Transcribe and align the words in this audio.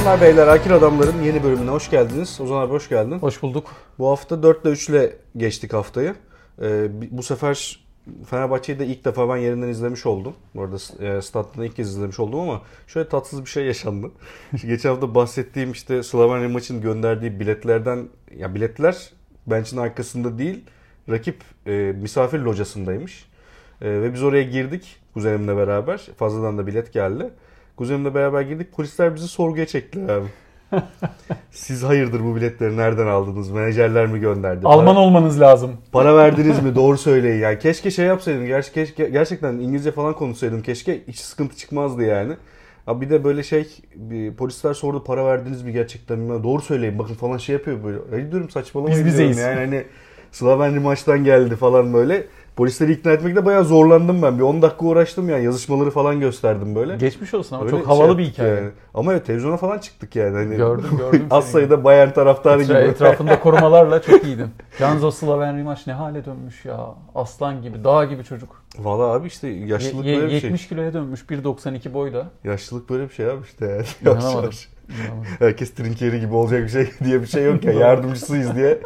Hanımlar 0.00 0.20
beyler 0.20 0.46
Akil 0.46 0.74
Adamların 0.74 1.22
yeni 1.22 1.42
bölümüne 1.42 1.70
hoş 1.70 1.90
geldiniz. 1.90 2.40
Ozan 2.40 2.60
abi 2.60 2.70
hoş 2.70 2.88
geldin. 2.88 3.18
Hoş 3.18 3.42
bulduk. 3.42 3.70
Bu 3.98 4.08
hafta 4.08 4.42
4 4.42 4.62
ile 4.64 4.70
3 4.70 4.88
ile 4.88 5.16
geçtik 5.36 5.72
haftayı. 5.72 6.14
Ee, 6.62 6.88
bu 7.10 7.22
sefer 7.22 7.80
Fenerbahçe'yi 8.30 8.78
de 8.78 8.86
ilk 8.86 9.04
defa 9.04 9.28
ben 9.28 9.36
yerinden 9.36 9.68
izlemiş 9.68 10.06
oldum. 10.06 10.34
Bu 10.54 10.62
arada 10.62 10.76
e, 11.04 11.22
stadyumda 11.22 11.64
ilk 11.66 11.76
kez 11.76 11.88
izlemiş 11.88 12.20
oldum 12.20 12.40
ama 12.40 12.62
şöyle 12.86 13.08
tatsız 13.08 13.44
bir 13.44 13.50
şey 13.50 13.64
yaşandı. 13.64 14.10
Geçen 14.66 14.88
hafta 14.88 15.14
bahsettiğim 15.14 15.72
işte 15.72 16.02
Slovenya 16.02 16.48
maçın 16.48 16.80
gönderdiği 16.80 17.40
biletlerden 17.40 18.08
ya 18.36 18.54
biletler 18.54 19.10
bench'in 19.46 19.76
arkasında 19.76 20.38
değil 20.38 20.64
rakip 21.08 21.36
e, 21.66 21.72
misafir 22.00 22.38
locasındaymış. 22.38 23.28
E, 23.80 23.88
ve 23.88 24.14
biz 24.14 24.22
oraya 24.22 24.42
girdik 24.42 24.96
kuzenimle 25.14 25.56
beraber. 25.56 26.08
Fazladan 26.16 26.58
da 26.58 26.66
bilet 26.66 26.92
geldi. 26.92 27.30
Kuzenimle 27.80 28.14
beraber 28.14 28.42
girdik. 28.42 28.72
Polisler 28.72 29.14
bizi 29.14 29.28
sorguya 29.28 29.66
çektiler 29.66 30.14
abi. 30.14 30.26
Siz 31.50 31.82
hayırdır 31.82 32.24
bu 32.24 32.36
biletleri 32.36 32.76
nereden 32.76 33.06
aldınız? 33.06 33.50
Menajerler 33.50 34.06
mi 34.06 34.20
gönderdi? 34.20 34.66
Alman 34.66 34.96
olmanız 34.96 35.40
lazım. 35.40 35.70
Para 35.92 36.16
verdiniz 36.16 36.62
mi? 36.62 36.74
Doğru 36.74 36.98
söyleyin. 36.98 37.40
Yani 37.40 37.58
keşke 37.58 37.90
şey 37.90 38.06
yapsaydım. 38.06 38.46
Ger- 38.46 38.72
keşke, 38.72 39.08
gerçekten 39.08 39.52
İngilizce 39.54 39.92
falan 39.92 40.14
konuşsaydım. 40.14 40.62
Keşke 40.62 41.00
hiç 41.08 41.18
sıkıntı 41.18 41.56
çıkmazdı 41.56 42.02
yani. 42.02 42.32
Abi 42.86 43.06
bir 43.06 43.10
de 43.10 43.24
böyle 43.24 43.42
şey 43.42 43.68
bir, 43.94 44.34
polisler 44.34 44.74
sordu 44.74 45.04
para 45.04 45.26
verdiniz 45.26 45.62
mi 45.62 45.72
gerçekten 45.72 46.18
bilmem. 46.18 46.44
Doğru 46.44 46.62
söyleyin 46.62 46.98
bakın 46.98 47.14
falan 47.14 47.38
şey 47.38 47.52
yapıyor 47.52 47.84
böyle. 47.84 47.98
Ay 48.14 48.30
diyorum 48.30 48.50
saçmalamayın 48.50 49.06
Biz 49.06 49.12
bizeyiz. 49.12 49.38
Yani 49.38 49.58
hani 49.58 49.84
Slaven 50.32 50.82
maçtan 50.82 51.24
geldi 51.24 51.56
falan 51.56 51.94
böyle. 51.94 52.26
Polisleri 52.60 52.92
ikna 52.92 53.12
etmekte 53.12 53.44
bayağı 53.46 53.64
zorlandım 53.64 54.22
ben. 54.22 54.38
Bir 54.38 54.42
10 54.42 54.62
dakika 54.62 54.86
uğraştım 54.86 55.28
yani 55.28 55.44
yazışmaları 55.44 55.90
falan 55.90 56.20
gösterdim 56.20 56.74
böyle. 56.74 56.96
Geçmiş 56.96 57.34
olsun 57.34 57.56
ama 57.56 57.64
Öyle 57.64 57.70
çok 57.76 57.86
şey 57.86 57.86
havalı 57.96 58.18
bir 58.18 58.22
yaptık 58.24 58.38
hikaye. 58.44 58.54
yani. 58.54 58.70
Ama 58.94 59.12
evet 59.12 59.26
televizyona 59.26 59.56
falan 59.56 59.78
çıktık 59.78 60.16
yani. 60.16 60.36
Hani 60.36 60.56
Gördüm, 60.56 60.90
gördüm 60.98 61.26
Az 61.30 61.50
sayıda 61.50 61.84
Bayern 61.84 62.10
taraftarı 62.10 62.62
gibi. 62.62 62.72
Etra- 62.72 62.88
Etrafında 62.90 63.40
korumalarla 63.42 64.02
çok 64.02 64.24
iyiydin. 64.24 64.48
Yalnız 64.80 65.04
o 65.04 65.10
Slaven 65.10 65.58
Rimaç 65.58 65.86
ne 65.86 65.92
hale 65.92 66.24
dönmüş 66.24 66.64
ya. 66.64 66.86
Aslan 67.14 67.62
gibi, 67.62 67.84
dağ 67.84 68.04
gibi 68.04 68.24
çocuk. 68.24 68.62
Valla 68.78 69.02
abi 69.02 69.26
işte 69.26 69.48
yaşlılık 69.48 70.06
ye- 70.06 70.16
böyle 70.16 70.26
bir 70.28 70.32
70 70.32 70.60
şey. 70.60 70.68
kiloya 70.68 70.92
dönmüş 70.94 71.20
1.92 71.30 71.94
boyda. 71.94 72.26
Yaşlılık 72.44 72.90
böyle 72.90 73.08
bir 73.08 73.14
şey 73.14 73.26
abi 73.30 73.40
işte 73.46 73.66
yani. 73.66 74.16
İnanamadım. 74.16 74.50
Herkes 75.38 75.74
trinkeri 75.74 76.20
gibi 76.20 76.34
olacak 76.34 76.62
bir 76.62 76.68
şey 76.68 76.90
diye 77.04 77.22
bir 77.22 77.26
şey 77.26 77.44
yok 77.44 77.64
ya. 77.64 77.72
Yardımcısıyız 77.72 78.56
diye. 78.56 78.78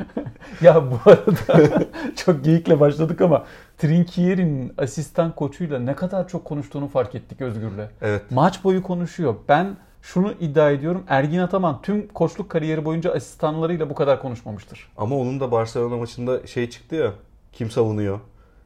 ya 0.60 0.90
bu 0.90 1.10
arada 1.10 1.84
çok 2.16 2.44
geyikle 2.44 2.80
başladık 2.80 3.20
ama 3.20 3.44
Trinkier'in 3.78 4.72
asistan 4.78 5.34
koçuyla 5.34 5.78
ne 5.78 5.94
kadar 5.94 6.28
çok 6.28 6.44
konuştuğunu 6.44 6.88
fark 6.88 7.14
ettik 7.14 7.40
Özgür'le. 7.40 7.88
Evet. 8.02 8.22
Maç 8.30 8.64
boyu 8.64 8.82
konuşuyor. 8.82 9.34
Ben 9.48 9.76
şunu 10.02 10.32
iddia 10.40 10.70
ediyorum. 10.70 11.04
Ergin 11.08 11.38
Ataman 11.38 11.82
tüm 11.82 12.08
koçluk 12.08 12.50
kariyeri 12.50 12.84
boyunca 12.84 13.12
asistanlarıyla 13.12 13.90
bu 13.90 13.94
kadar 13.94 14.22
konuşmamıştır. 14.22 14.92
Ama 14.96 15.16
onun 15.16 15.40
da 15.40 15.52
Barcelona 15.52 15.96
maçında 15.96 16.46
şey 16.46 16.70
çıktı 16.70 16.94
ya. 16.96 17.12
Kim 17.52 17.70
savunuyor? 17.70 18.20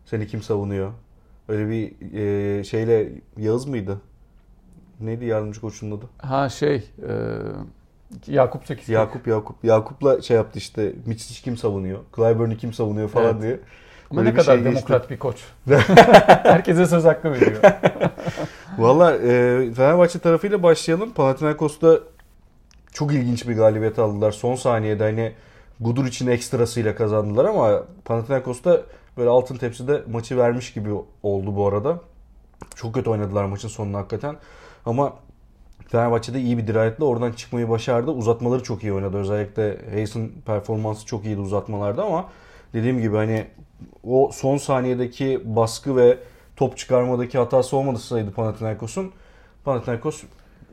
Seni 0.05 0.27
kim 0.27 0.43
savunuyor? 0.43 0.93
Öyle 1.49 1.69
bir 1.69 2.15
e, 2.59 2.65
şeyle 2.65 3.09
Yağız 3.37 3.67
mıydı? 3.67 4.01
Neydi 5.07 5.25
yardımcı 5.25 5.61
koçunun 5.61 5.99
adı? 5.99 6.05
Ha 6.19 6.49
şey 6.49 6.77
e, 7.09 7.13
Yakup 8.27 8.67
Çekiz. 8.67 8.89
Yakup 8.89 9.27
Yakup. 9.27 9.65
Yakup'la 9.65 10.23
şey 10.23 10.37
yaptı 10.37 10.59
işte. 10.59 10.93
Miçic 11.07 11.43
kim 11.43 11.57
savunuyor? 11.57 11.99
Clyburn'u 12.17 12.57
kim 12.57 12.73
savunuyor 12.73 13.09
falan 13.09 13.33
Evet. 13.33 13.43
diye. 13.43 13.61
Ama 14.11 14.21
Öyle 14.21 14.31
ne 14.31 14.35
kadar 14.35 14.45
şey 14.45 14.57
geçti. 14.57 14.71
demokrat 14.71 15.11
bir 15.11 15.19
koç. 15.19 15.45
Herkese 16.43 16.87
söz 16.87 17.05
hakkı 17.05 17.33
veriyor. 17.33 17.63
Valla 18.79 19.13
e, 19.17 19.73
Fenerbahçe 19.75 20.19
tarafıyla 20.19 20.63
başlayalım. 20.63 21.11
Panathinaikos'ta 21.13 21.99
çok 22.93 23.13
ilginç 23.13 23.49
bir 23.49 23.57
galibiyet 23.57 23.99
aldılar. 23.99 24.33
Son 24.33 24.55
saniyede 24.55 25.03
hani 25.05 25.33
Gudur 25.81 26.07
için 26.07 26.27
ekstrasıyla 26.27 26.95
kazandılar 26.95 27.45
ama 27.45 27.83
Panathinaikos'ta 28.05 28.81
böyle 29.17 29.29
altın 29.31 29.57
tepside 29.57 30.03
maçı 30.13 30.37
vermiş 30.39 30.73
gibi 30.73 30.91
oldu 31.23 31.57
bu 31.57 31.69
arada. 31.69 32.01
Çok 32.75 32.95
kötü 32.95 33.11
oynadılar 33.11 33.45
maçın 33.45 33.69
sonunda 33.69 33.99
hakikaten. 33.99 34.37
Ama 34.87 35.13
Fenerbahçe'de 35.89 36.41
iyi 36.41 36.59
bir 36.59 36.67
dirayetle 36.67 37.05
oradan 37.05 37.33
çıkmayı 37.33 37.69
başardı. 37.69 38.11
Uzatmaları 38.11 38.63
çok 38.63 38.83
iyi 38.83 38.93
oynadı. 38.93 39.17
Özellikle 39.17 39.91
Hayes'in 39.91 40.43
performansı 40.47 41.07
çok 41.07 41.25
iyiydi 41.25 41.41
uzatmalarda 41.41 42.05
ama 42.05 42.29
dediğim 42.73 43.01
gibi 43.01 43.17
hani 43.17 43.47
o 44.05 44.31
son 44.33 44.57
saniyedeki 44.57 45.43
baskı 45.45 45.97
ve 45.97 46.19
top 46.57 46.77
çıkarmadaki 46.77 47.39
hatası 47.39 47.77
olmasaydı 47.77 48.33
Panathinaikos'un 48.33 49.13
Panathinaikos 49.65 50.23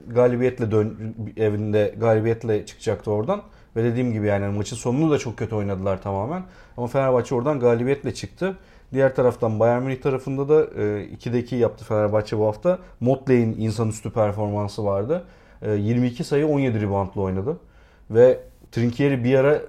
galibiyetle 0.07 0.71
dön 0.71 1.15
evinde 1.37 1.95
galibiyetle 1.97 2.65
çıkacaktı 2.65 3.11
oradan. 3.11 3.41
Ve 3.75 3.83
dediğim 3.83 4.13
gibi 4.13 4.27
yani 4.27 4.57
maçın 4.57 4.75
sonunu 4.75 5.11
da 5.11 5.17
çok 5.17 5.37
kötü 5.37 5.55
oynadılar 5.55 6.01
tamamen. 6.01 6.43
Ama 6.77 6.87
Fenerbahçe 6.87 7.35
oradan 7.35 7.59
galibiyetle 7.59 8.13
çıktı. 8.13 8.57
Diğer 8.93 9.15
taraftan 9.15 9.59
Bayern 9.59 9.83
Münih 9.83 10.01
tarafında 10.01 10.49
da 10.49 10.63
e, 10.63 11.05
2'de 11.05 11.39
2 11.39 11.55
yaptı 11.55 11.85
Fenerbahçe 11.85 12.37
bu 12.37 12.47
hafta. 12.47 12.79
Motley'in 12.99 13.55
insanüstü 13.57 14.11
performansı 14.11 14.85
vardı. 14.85 15.23
E, 15.61 15.71
22 15.71 16.23
sayı 16.23 16.47
17 16.47 16.81
reboundla 16.81 17.21
oynadı. 17.21 17.57
Ve 18.11 18.39
Trinkieri 18.71 19.23
bir 19.23 19.35
ara 19.35 19.61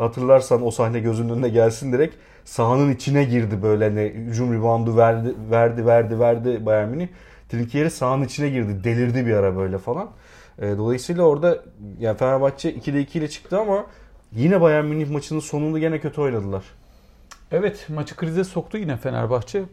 hatırlarsan 0.00 0.66
o 0.66 0.70
sahne 0.70 1.00
gözünün 1.00 1.28
önüne 1.28 1.48
gelsin 1.48 1.92
direkt 1.92 2.16
sahanın 2.44 2.94
içine 2.94 3.24
girdi 3.24 3.62
böyle 3.62 3.84
hani 3.84 4.00
hücum 4.00 4.54
reboundu 4.54 4.96
verdi 4.96 5.34
verdi 5.50 5.86
verdi 5.86 6.20
verdi 6.20 6.66
Bayern 6.66 6.88
Münih. 6.88 7.08
Trinkieri 7.48 7.90
sahanın 7.90 8.24
içine 8.24 8.48
girdi. 8.48 8.84
Delirdi 8.84 9.26
bir 9.26 9.34
ara 9.34 9.56
böyle 9.56 9.78
falan. 9.78 10.10
E, 10.58 10.78
dolayısıyla 10.78 11.22
orada 11.22 11.58
yani 11.98 12.16
Fenerbahçe 12.18 12.72
2'de 12.72 13.00
2 13.00 13.18
ile 13.18 13.28
çıktı 13.28 13.58
ama 13.60 13.86
yine 14.32 14.60
Bayern 14.60 14.84
Münih 14.84 15.10
maçının 15.10 15.40
sonunda 15.40 15.78
gene 15.78 16.00
kötü 16.00 16.20
oynadılar. 16.20 16.62
Evet 17.52 17.86
maçı 17.88 18.16
krize 18.16 18.44
soktu 18.44 18.78
yine 18.78 18.96
Fenerbahçe. 18.96 19.58
Ee, 19.58 19.64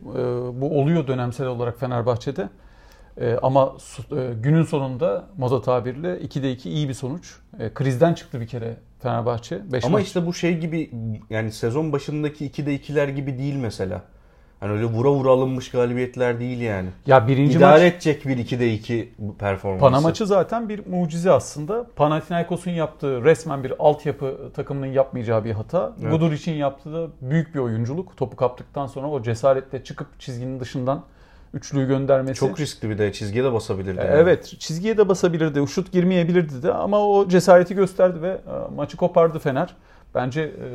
bu 0.61 0.79
oluyor 0.81 1.07
dönemsel 1.07 1.47
olarak 1.47 1.79
Fenerbahçe'de. 1.79 2.49
Ee, 3.21 3.37
ama 3.41 3.73
e, 4.11 4.33
günün 4.43 4.63
sonunda 4.63 5.27
moda 5.37 5.61
tabirle 5.61 6.17
2'de 6.21 6.51
2 6.51 6.69
iyi 6.69 6.89
bir 6.89 6.93
sonuç. 6.93 7.35
Ee, 7.59 7.73
krizden 7.73 8.13
çıktı 8.13 8.41
bir 8.41 8.47
kere 8.47 8.77
Fenerbahçe. 8.99 9.71
Beş 9.71 9.85
Ama 9.85 9.97
maç- 9.97 10.07
işte 10.07 10.25
bu 10.25 10.33
şey 10.33 10.57
gibi 10.57 10.91
yani 11.29 11.51
sezon 11.51 11.91
başındaki 11.91 12.45
2'de 12.49 12.75
2'ler 12.75 13.09
gibi 13.09 13.37
değil 13.37 13.55
mesela. 13.55 14.01
Hani 14.59 14.71
öyle 14.71 14.85
vura 14.85 15.11
vura 15.11 15.29
alınmış 15.29 15.71
galibiyetler 15.71 16.39
değil 16.39 16.59
yani. 16.59 16.89
ya 17.05 17.27
birinci 17.27 17.57
İdare 17.57 17.83
maç 17.83 17.93
edecek 17.93 18.25
bir 18.25 18.37
2'de 18.37 18.73
2 18.73 19.13
performansı. 19.39 19.81
Pana 19.81 20.01
maçı 20.01 20.25
zaten 20.25 20.69
bir 20.69 20.87
mucize 20.87 21.31
aslında. 21.31 21.87
Panathinaikos'un 21.95 22.71
yaptığı 22.71 23.23
resmen 23.23 23.63
bir 23.63 23.73
altyapı 23.79 24.51
takımının 24.55 24.87
yapmayacağı 24.87 25.45
bir 25.45 25.51
hata. 25.51 25.93
Evet. 26.01 26.11
Gudur 26.11 26.31
için 26.31 26.53
yaptığı 26.53 26.93
da 26.93 27.07
büyük 27.21 27.55
bir 27.55 27.59
oyunculuk. 27.59 28.17
Topu 28.17 28.35
kaptıktan 28.35 28.87
sonra 28.87 29.09
o 29.09 29.23
cesaretle 29.23 29.83
çıkıp 29.83 30.19
çizginin 30.19 30.59
dışından 30.59 31.03
üçlüyü 31.53 31.87
göndermesi. 31.87 32.39
Çok 32.39 32.59
riskli 32.59 32.89
bir 32.89 32.97
de 32.97 33.13
çizgiye 33.13 33.43
de 33.43 33.53
basabilirdi. 33.53 33.99
E, 33.99 34.03
yani. 34.03 34.15
Evet 34.17 34.55
çizgiye 34.59 34.97
de 34.97 35.09
basabilirdi, 35.09 35.67
şut 35.67 35.91
girmeyebilirdi 35.91 36.63
de 36.63 36.73
ama 36.73 37.07
o 37.07 37.27
cesareti 37.27 37.75
gösterdi 37.75 38.21
ve 38.21 38.29
e, 38.29 38.75
maçı 38.75 38.97
kopardı 38.97 39.39
Fener. 39.39 39.75
Bence 40.15 40.41
e, 40.41 40.67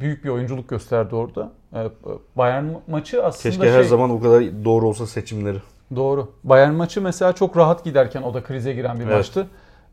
büyük 0.00 0.24
bir 0.24 0.28
oyunculuk 0.28 0.68
gösterdi 0.68 1.14
orada. 1.14 1.52
E, 1.74 1.88
Bayern 2.36 2.64
maçı 2.88 3.24
aslında 3.24 3.54
Keşke 3.54 3.72
her 3.72 3.80
şey, 3.80 3.88
zaman 3.88 4.10
o 4.10 4.20
kadar 4.20 4.64
doğru 4.64 4.88
olsa 4.88 5.06
seçimleri. 5.06 5.58
Doğru. 5.96 6.32
Bayern 6.44 6.72
maçı 6.72 7.02
mesela 7.02 7.32
çok 7.32 7.56
rahat 7.56 7.84
giderken 7.84 8.22
o 8.22 8.34
da 8.34 8.42
krize 8.42 8.72
giren 8.72 8.98
bir 8.98 9.04
Evet. 9.04 9.16
maçtı. 9.16 9.46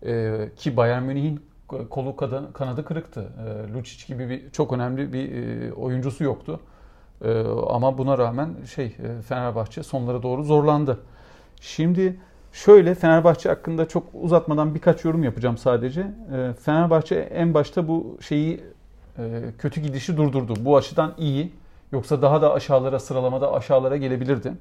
E, 0.05 0.49
ki 0.57 0.77
Bayern 0.77 1.03
Münih'in 1.03 1.45
kolu 1.89 2.15
kanadı 2.53 2.85
kırıktı. 2.85 3.29
E, 3.47 3.73
Lucic 3.73 4.07
gibi 4.07 4.29
bir 4.29 4.51
çok 4.51 4.73
önemli 4.73 5.13
bir 5.13 5.31
e, 5.31 5.73
oyuncusu 5.73 6.23
yoktu. 6.23 6.59
E, 7.25 7.41
ama 7.69 7.97
buna 7.97 8.17
rağmen 8.17 8.49
şey 8.75 8.85
e, 8.85 9.21
Fenerbahçe 9.21 9.83
sonlara 9.83 10.23
doğru 10.23 10.43
zorlandı. 10.43 10.99
Şimdi 11.61 12.19
şöyle 12.55 12.95
Fenerbahçe 12.95 13.49
hakkında 13.49 13.87
çok 13.87 14.03
uzatmadan 14.13 14.75
birkaç 14.75 15.05
yorum 15.05 15.23
yapacağım 15.23 15.57
sadece. 15.57 16.01
E, 16.01 16.53
Fenerbahçe 16.53 17.15
en 17.15 17.53
başta 17.53 17.87
bu 17.87 18.17
şeyi 18.21 18.63
e, 19.17 19.41
kötü 19.59 19.81
gidişi 19.81 20.17
durdurdu. 20.17 20.53
Bu 20.59 20.77
açıdan 20.77 21.13
iyi. 21.17 21.51
Yoksa 21.91 22.21
daha 22.21 22.41
da 22.41 22.53
aşağılara 22.53 22.99
sıralamada 22.99 23.53
aşağılara 23.53 23.97
gelebilirdi. 23.97 24.53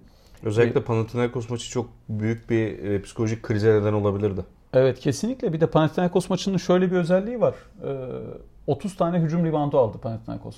Özellikle 0.43 0.83
Panathinaikos 0.83 1.51
maçı 1.51 1.71
çok 1.71 1.87
büyük 2.09 2.51
bir 2.51 2.79
e, 2.85 3.03
psikolojik 3.03 3.43
krize 3.43 3.81
neden 3.81 3.93
olabilirdi. 3.93 4.41
Evet 4.73 5.01
kesinlikle. 5.01 5.53
Bir 5.53 5.61
de 5.61 5.67
Panathinaikos 5.67 6.31
maçının 6.31 6.57
şöyle 6.57 6.91
bir 6.91 6.97
özelliği 6.97 7.41
var. 7.41 7.55
Ee, 7.85 7.97
30 8.67 8.97
tane 8.97 9.19
hücum 9.19 9.45
reboundu 9.45 9.79
aldı 9.79 9.99
Panathinaikos. 9.99 10.57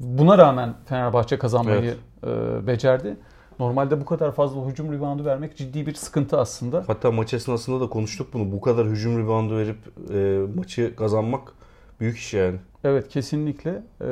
Buna 0.00 0.38
rağmen 0.38 0.74
Fenerbahçe 0.86 1.38
kazanmayı 1.38 1.94
e, 2.26 2.66
becerdi. 2.66 3.16
Normalde 3.62 4.00
bu 4.00 4.04
kadar 4.04 4.32
fazla 4.32 4.66
hücum 4.66 4.92
reboundu 4.92 5.24
vermek 5.24 5.56
ciddi 5.56 5.86
bir 5.86 5.94
sıkıntı 5.94 6.40
aslında. 6.40 6.84
Hatta 6.86 7.10
maç 7.10 7.34
esnasında 7.34 7.80
da 7.80 7.88
konuştuk 7.88 8.34
bunu. 8.34 8.52
Bu 8.52 8.60
kadar 8.60 8.86
hücum 8.86 9.18
reboundu 9.18 9.56
verip 9.56 9.76
e, 10.14 10.40
maçı 10.56 10.96
kazanmak 10.96 11.52
büyük 12.00 12.16
iş 12.18 12.34
yani. 12.34 12.56
Evet 12.84 13.08
kesinlikle. 13.08 13.82
Ee, 14.00 14.04
e, 14.04 14.10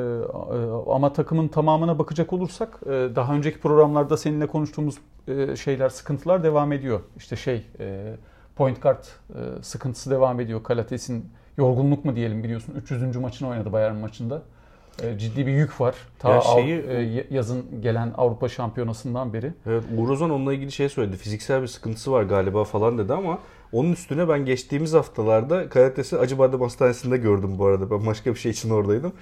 ama 0.91 1.13
takımın 1.13 1.47
tamamına 1.47 1.99
bakacak 1.99 2.33
olursak 2.33 2.79
e, 2.85 2.89
daha 2.89 3.33
önceki 3.33 3.59
programlarda 3.59 4.17
seninle 4.17 4.47
konuştuğumuz 4.47 4.95
e, 5.27 5.55
şeyler, 5.55 5.89
sıkıntılar 5.89 6.43
devam 6.43 6.71
ediyor. 6.71 6.99
İşte 7.17 7.35
şey 7.35 7.65
e, 7.79 8.15
point 8.55 8.81
guard 8.81 9.03
e, 9.03 9.63
sıkıntısı 9.63 10.09
devam 10.11 10.39
ediyor. 10.39 10.63
Kalates'in 10.63 11.25
yorgunluk 11.57 12.05
mu 12.05 12.15
diyelim 12.15 12.43
biliyorsun 12.43 12.73
300. 12.75 13.15
maçını 13.15 13.49
oynadı 13.49 13.71
Bayern 13.71 13.95
maçında. 13.95 14.41
E, 15.03 15.17
ciddi 15.19 15.47
bir 15.47 15.51
yük 15.51 15.81
var. 15.81 15.95
Ta 16.19 16.33
Ya 16.33 16.41
şeyi- 16.41 16.83
Av- 16.83 16.89
e, 16.89 17.25
yazın 17.31 17.81
gelen 17.81 18.11
Avrupa 18.17 18.49
Şampiyonası'ndan 18.49 19.33
beri. 19.33 19.53
Evet, 19.67 19.83
Uğur 19.97 20.09
Ozan 20.09 20.29
onunla 20.29 20.53
ilgili 20.53 20.71
şey 20.71 20.89
söyledi. 20.89 21.17
Fiziksel 21.17 21.61
bir 21.61 21.67
sıkıntısı 21.67 22.11
var 22.11 22.23
galiba 22.23 22.63
falan 22.63 22.97
dedi 22.97 23.13
ama 23.13 23.39
onun 23.71 23.91
üstüne 23.91 24.29
ben 24.29 24.45
geçtiğimiz 24.45 24.93
haftalarda 24.93 25.69
Karates'i 25.69 26.17
Acıbadem 26.17 26.61
Hastanesi'nde 26.61 27.17
gördüm 27.17 27.51
bu 27.57 27.65
arada. 27.65 27.91
Ben 27.91 28.05
başka 28.05 28.33
bir 28.33 28.39
şey 28.39 28.51
için 28.51 28.69
oradaydım. 28.69 29.13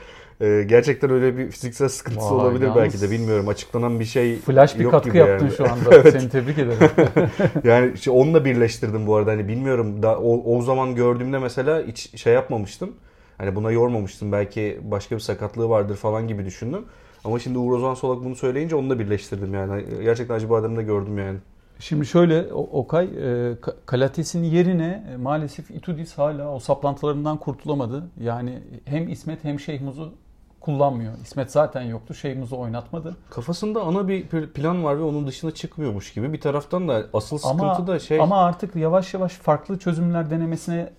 Ee, 0.42 0.66
gerçekten 0.70 1.10
öyle 1.12 1.38
bir 1.38 1.52
fiziksel 1.52 1.90
sıkıntısı 1.90 2.36
Vay, 2.38 2.46
olabilir 2.46 2.70
belki 2.76 3.02
de 3.02 3.12
bilmiyorum. 3.12 3.48
Açıklanan 3.48 4.00
bir 4.00 4.06
şey 4.06 4.36
Flash 4.38 4.76
bir 4.76 4.84
yok 4.84 4.92
katkı 4.92 5.18
yaptın 5.18 5.46
yani. 5.46 5.56
şu 5.56 5.64
anda. 5.64 5.90
Evet. 5.96 6.14
Seni 6.20 6.30
tebrik 6.30 6.58
ederim. 6.58 6.92
Yani 7.64 7.92
işte 7.96 8.12
onunla 8.12 8.46
birleştirdim 8.46 9.08
bu 9.08 9.16
arada. 9.16 9.32
Hani 9.32 9.48
bilmiyorum 9.48 10.04
da 10.04 10.18
o, 10.20 10.58
o 10.58 10.62
zaman 10.62 10.96
gördüğümde 10.96 11.40
mesela 11.40 11.84
hiç 11.88 12.22
şey 12.22 12.34
yapmamıştım. 12.34 12.92
Hani 13.40 13.56
buna 13.56 13.72
yormamıştım. 13.72 14.32
Belki 14.32 14.80
başka 14.84 15.16
bir 15.16 15.20
sakatlığı 15.22 15.70
vardır 15.70 15.96
falan 15.96 16.28
gibi 16.28 16.46
düşündüm. 16.46 16.86
Ama 17.24 17.40
şimdi 17.40 17.58
Uğur 17.58 17.78
Ozan 17.78 17.94
Solak 17.94 18.24
bunu 18.26 18.36
söyleyince 18.36 18.76
onunla 18.76 19.00
birleştirdim 19.00 19.54
yani. 19.54 19.86
Gerçekten 20.04 20.36
Acıbadem'de 20.36 20.84
gördüm 20.84 21.18
yani. 21.18 21.38
Şimdi 21.80 22.06
şöyle 22.06 22.54
Okay, 22.54 23.06
e, 23.06 23.10
Ka- 23.54 23.76
Kalates'in 23.86 24.44
yerine 24.44 25.04
e, 25.14 25.18
maalesef 25.18 25.72
Itudis 25.72 26.18
hala 26.18 26.52
o 26.52 26.60
saplantılarından 26.60 27.38
kurtulamadı. 27.38 28.04
Yani 28.22 28.60
hem 28.86 29.10
İsmet 29.10 29.44
hem 29.44 29.60
Şeyhmuz'u 29.60 30.14
kullanmıyor. 30.60 31.14
İsmet 31.24 31.52
zaten 31.52 31.82
yoktu. 31.82 32.14
Şeyhmuz'u 32.14 32.60
oynatmadı. 32.60 33.16
Kafasında 33.30 33.82
ana 33.82 34.08
bir 34.08 34.26
pl- 34.28 34.50
plan 34.50 34.84
var 34.84 34.98
ve 34.98 35.04
onun 35.04 35.28
dışına 35.28 35.52
çıkmıyormuş 35.52 36.14
gibi. 36.14 36.34
Bir 36.34 36.42
taraftan 36.42 36.88
da 36.88 37.04
asıl 37.14 37.38
sıkıntı 37.38 37.64
Ama 37.66 37.88
da 37.88 38.00
şey 38.00 38.22
ama 38.22 38.38
artık 38.44 38.76
yavaş 38.76 39.14
yavaş 39.14 39.34
farklı 39.34 39.80
çözümler 39.80 40.30
denemesine 40.30 40.90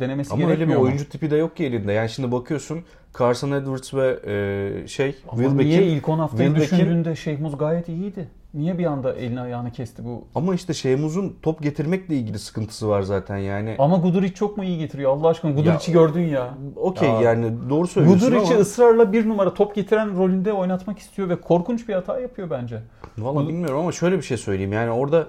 denemesi 0.00 0.32
ama 0.32 0.42
öyle 0.42 0.52
bir 0.52 0.56
gerekmiyor 0.56 0.80
mu? 0.80 0.86
oyuncu 0.86 1.08
tipi 1.08 1.30
de 1.30 1.36
yok 1.36 1.56
ki 1.56 1.64
elinde. 1.64 1.92
Yani 1.92 2.08
şimdi 2.08 2.32
bakıyorsun 2.32 2.80
Carson 3.18 3.50
Edwards 3.52 3.94
ve 3.94 4.18
e, 4.26 4.88
şey 4.88 5.16
Ama 5.32 5.42
Will 5.42 5.56
niye 5.56 5.82
ilk 5.86 6.08
10 6.08 6.18
haftayı 6.18 6.48
Will 6.48 6.62
Beck'in- 6.62 6.76
düşündüğünde 6.76 7.16
Şeyhmuz 7.16 7.58
gayet 7.58 7.88
iyiydi? 7.88 8.28
Niye 8.54 8.78
bir 8.78 8.84
anda 8.86 9.14
elini 9.14 9.40
ayağını 9.40 9.70
kesti 9.72 10.04
bu? 10.04 10.24
ama 10.34 10.54
işte 10.54 10.74
Şeymuz'un 10.74 11.36
top 11.42 11.62
getirmekle 11.62 12.14
ilgili 12.14 12.38
sıkıntısı 12.38 12.88
var 12.88 13.02
zaten 13.02 13.36
yani. 13.36 13.76
Ama 13.78 13.96
Guduric 13.96 14.34
çok 14.34 14.56
mu 14.56 14.64
iyi 14.64 14.78
getiriyor 14.78 15.10
Allah 15.12 15.28
aşkına? 15.28 15.50
Guduric'i 15.50 15.92
gördün 15.92 16.20
ya. 16.22 16.54
Okey 16.76 17.08
Ya. 17.08 17.20
yani 17.20 17.52
doğru 17.70 17.86
söylüyorsun 17.86 18.28
Guduric'i 18.30 18.52
ama 18.52 18.60
ısrarla 18.60 19.12
bir 19.12 19.28
numara 19.28 19.54
top 19.54 19.74
getiren 19.74 20.18
rolünde 20.18 20.52
oynatmak 20.52 20.98
istiyor 20.98 21.28
ve 21.28 21.36
korkunç 21.40 21.88
bir 21.88 21.94
hata 21.94 22.20
yapıyor 22.20 22.50
bence. 22.50 22.78
Valla 23.18 23.48
bilmiyorum 23.48 23.78
ama 23.80 23.92
şöyle 23.92 24.16
bir 24.16 24.22
şey 24.22 24.36
söyleyeyim. 24.36 24.72
Yani 24.72 24.90
orada 24.90 25.26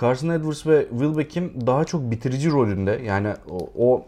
Carson 0.00 0.28
Edwards 0.28 0.66
ve 0.66 0.86
Will 0.90 1.18
Beckham 1.18 1.66
daha 1.66 1.84
çok 1.84 2.10
bitirici 2.10 2.50
rolünde. 2.50 3.00
Yani 3.04 3.34
o, 3.50 3.70
o 3.78 4.06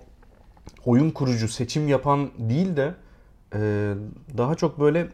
oyun 0.84 1.10
kurucu, 1.10 1.48
seçim 1.48 1.88
yapan 1.88 2.30
değil 2.38 2.76
de 2.76 2.94
e, 3.54 3.92
daha 4.38 4.54
çok 4.54 4.80
böyle 4.80 5.08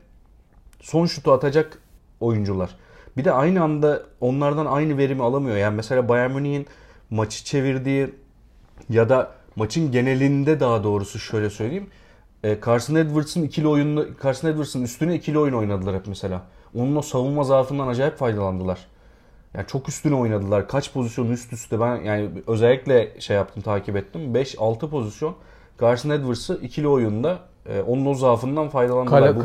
son 0.80 1.06
şutu 1.06 1.32
atacak 1.32 1.78
oyuncular. 2.20 2.76
Bir 3.16 3.24
de 3.24 3.32
aynı 3.32 3.62
anda 3.62 4.02
onlardan 4.20 4.66
aynı 4.66 4.98
verimi 4.98 5.22
alamıyor. 5.22 5.56
Yani 5.56 5.76
mesela 5.76 6.08
Bayern 6.08 6.30
Münih'in 6.30 6.66
maçı 7.10 7.44
çevirdiği 7.44 8.14
ya 8.90 9.08
da 9.08 9.32
maçın 9.56 9.92
genelinde 9.92 10.60
daha 10.60 10.84
doğrusu 10.84 11.18
şöyle 11.18 11.50
söyleyeyim. 11.50 11.86
E, 12.44 12.58
Carson 12.66 12.94
Edwards'ın 12.94 13.42
ikili 13.42 13.68
oyununu 13.68 14.06
Carson 14.22 14.48
Edwards'ın 14.48 14.82
üstüne 14.82 15.14
ikili 15.14 15.38
oyun 15.38 15.54
oynadılar 15.54 15.94
hep 15.94 16.06
mesela. 16.06 16.42
Onun 16.74 16.96
o 16.96 17.02
savunma 17.02 17.44
zaafından 17.44 17.88
acayip 17.88 18.16
faydalandılar. 18.16 18.86
Yani 19.58 19.66
çok 19.66 19.88
üstüne 19.88 20.14
oynadılar. 20.14 20.68
Kaç 20.68 20.92
pozisyon 20.92 21.30
üst 21.30 21.52
üste 21.52 21.80
ben 21.80 21.96
yani 21.96 22.30
özellikle 22.46 23.20
şey 23.20 23.36
yaptım 23.36 23.62
takip 23.62 23.96
ettim. 23.96 24.34
5-6 24.34 24.90
pozisyon 24.90 25.34
Carson 25.80 26.10
Edwards'ı 26.10 26.58
ikili 26.62 26.88
oyunda 26.88 27.38
e, 27.68 27.82
onun 27.82 28.06
o 28.06 28.14
zaafından 28.14 28.68
faydalandılar. 28.68 29.20
Kal- 29.20 29.38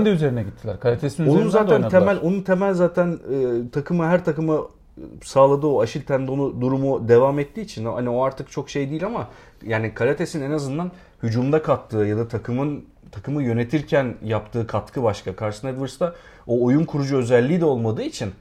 da- 0.00 0.04
de 0.04 0.10
üzerine 0.10 0.42
gittiler. 0.42 0.80
Kalates'in 0.80 1.26
onun 1.26 1.48
zaten 1.48 1.88
temel 1.88 2.18
onun 2.22 2.42
temel 2.42 2.74
zaten 2.74 3.18
e, 3.32 3.70
takımı 3.70 4.06
her 4.06 4.24
takımı 4.24 4.66
sağladığı 5.24 5.66
o 5.66 5.80
aşil 5.80 6.02
tendonu 6.02 6.60
durumu 6.60 7.08
devam 7.08 7.38
ettiği 7.38 7.60
için 7.60 7.84
hani 7.84 8.08
o 8.08 8.22
artık 8.22 8.50
çok 8.50 8.70
şey 8.70 8.90
değil 8.90 9.06
ama 9.06 9.28
yani 9.66 9.94
Kalates'in 9.94 10.42
en 10.42 10.50
azından 10.50 10.90
hücumda 11.22 11.62
kattığı 11.62 11.96
ya 11.98 12.16
da 12.16 12.28
takımın 12.28 12.84
takımı 13.12 13.42
yönetirken 13.42 14.14
yaptığı 14.24 14.66
katkı 14.66 15.02
başka. 15.02 15.36
Carson 15.40 15.68
Edwards'ta 15.68 16.14
o 16.46 16.64
oyun 16.64 16.84
kurucu 16.84 17.16
özelliği 17.16 17.60
de 17.60 17.64
olmadığı 17.64 18.02
için 18.02 18.32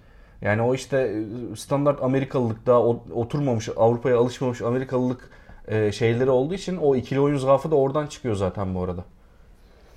yani 0.42 0.62
o 0.62 0.76
işte 0.76 0.98
e, 0.98 1.56
standart 1.56 2.04
Amerikalılık 2.04 2.66
daha 2.66 2.80
oturmamış, 3.14 3.70
Avrupa'ya 3.78 4.18
alışmamış 4.18 4.62
Amerikalılık 4.62 5.30
e, 5.68 5.92
şeyleri 5.92 6.30
olduğu 6.30 6.54
için 6.54 6.78
o 6.78 6.96
ikili 6.96 7.20
oyun 7.20 7.38
zaafı 7.38 7.72
da 7.72 7.76
oradan 7.76 8.08
çıkıyor 8.08 8.36
zaten 8.36 8.76
bu 8.76 8.84
arada. 8.84 9.04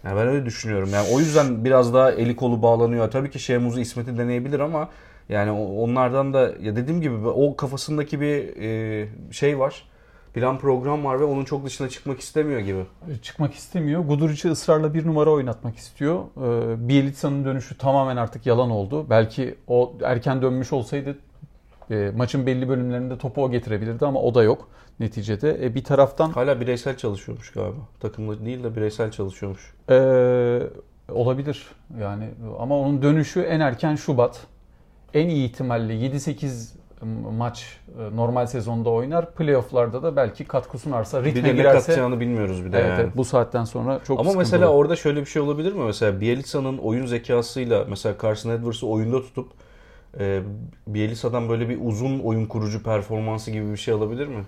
Yani 0.04 0.16
ben 0.16 0.28
öyle 0.28 0.46
düşünüyorum. 0.46 0.90
Yani 0.92 1.08
o 1.14 1.18
yüzden 1.18 1.64
biraz 1.64 1.94
daha 1.94 2.10
eli 2.12 2.36
kolu 2.36 2.62
bağlanıyor. 2.62 3.10
Tabii 3.10 3.30
ki 3.30 3.38
Şehmuz'u 3.38 3.80
İsmet'i 3.80 4.18
deneyebilir 4.18 4.60
ama 4.60 4.88
yani 5.28 5.50
onlardan 5.50 6.34
da 6.34 6.40
ya 6.60 6.76
dediğim 6.76 7.00
gibi 7.00 7.28
o 7.28 7.56
kafasındaki 7.56 8.20
bir 8.20 8.56
e, 8.56 9.08
şey 9.30 9.58
var. 9.58 9.84
Plan 10.34 10.58
program 10.58 11.04
var 11.04 11.20
ve 11.20 11.24
onun 11.24 11.44
çok 11.44 11.64
dışına 11.64 11.88
çıkmak 11.88 12.20
istemiyor 12.20 12.60
gibi. 12.60 12.84
çıkmak 13.22 13.54
istemiyor. 13.54 14.00
Guduric'i 14.04 14.50
ısrarla 14.50 14.94
bir 14.94 15.06
numara 15.06 15.30
oynatmak 15.30 15.76
istiyor. 15.76 16.24
Ee, 16.36 16.88
Bielitsa'nın 16.88 17.44
dönüşü 17.44 17.78
tamamen 17.78 18.16
artık 18.16 18.46
yalan 18.46 18.70
oldu. 18.70 19.06
Belki 19.10 19.54
o 19.66 19.92
erken 20.04 20.42
dönmüş 20.42 20.72
olsaydı 20.72 21.18
e, 21.90 22.12
maçın 22.16 22.46
belli 22.46 22.68
bölümlerinde 22.68 23.18
topu 23.18 23.44
o 23.44 23.50
getirebilirdi 23.50 24.06
ama 24.06 24.22
o 24.22 24.34
da 24.34 24.42
yok 24.42 24.68
neticede. 25.00 25.66
E, 25.66 25.74
bir 25.74 25.84
taraftan 25.84 26.30
Hala 26.30 26.60
bireysel 26.60 26.96
çalışıyormuş 26.96 27.52
galiba. 27.52 27.80
Takımlı 28.00 28.46
değil 28.46 28.64
de 28.64 28.76
bireysel 28.76 29.10
çalışıyormuş. 29.10 29.74
e, 29.90 29.96
olabilir 31.08 31.66
yani 32.00 32.28
ama 32.58 32.78
onun 32.78 33.02
dönüşü 33.02 33.40
en 33.40 33.60
erken 33.60 33.94
Şubat. 33.94 34.40
En 35.14 35.28
iyi 35.28 35.48
ihtimalle 35.48 35.92
7-8 35.94 36.79
maç 37.38 37.78
e, 37.98 38.16
normal 38.16 38.46
sezonda 38.46 38.90
oynar. 38.90 39.34
Playoff'larda 39.34 40.02
da 40.02 40.16
belki 40.16 40.44
katkı 40.44 40.78
sunarsa, 40.78 41.24
Bir 41.24 41.28
ritme 41.28 41.42
de 41.42 41.48
ne 41.48 41.52
girerse 41.52 41.78
katacağını 41.78 42.20
bilmiyoruz 42.20 42.64
bir 42.64 42.72
de 42.72 42.78
evet, 42.78 42.90
yani. 42.90 43.00
evet, 43.00 43.16
bu 43.16 43.24
saatten 43.24 43.64
sonra 43.64 44.00
çok 44.06 44.20
Ama 44.20 44.32
mesela 44.32 44.68
orada 44.68 44.96
şöyle 44.96 45.20
bir 45.20 45.26
şey 45.26 45.42
olabilir 45.42 45.72
mi? 45.72 45.84
Mesela 45.84 46.20
Bielitsa'nın 46.20 46.78
oyun 46.78 47.06
zekasıyla 47.06 47.84
mesela 47.88 48.14
Carson 48.22 48.50
Edwards'ı 48.50 48.86
oyunda 48.86 49.22
tutup 49.22 49.52
e, 50.18 50.42
Bielitsa'dan 50.86 51.48
böyle 51.48 51.68
bir 51.68 51.78
uzun 51.82 52.18
oyun 52.18 52.46
kurucu 52.46 52.82
performansı 52.82 53.50
gibi 53.50 53.72
bir 53.72 53.76
şey 53.76 53.94
alabilir 53.94 54.26
mi? 54.26 54.44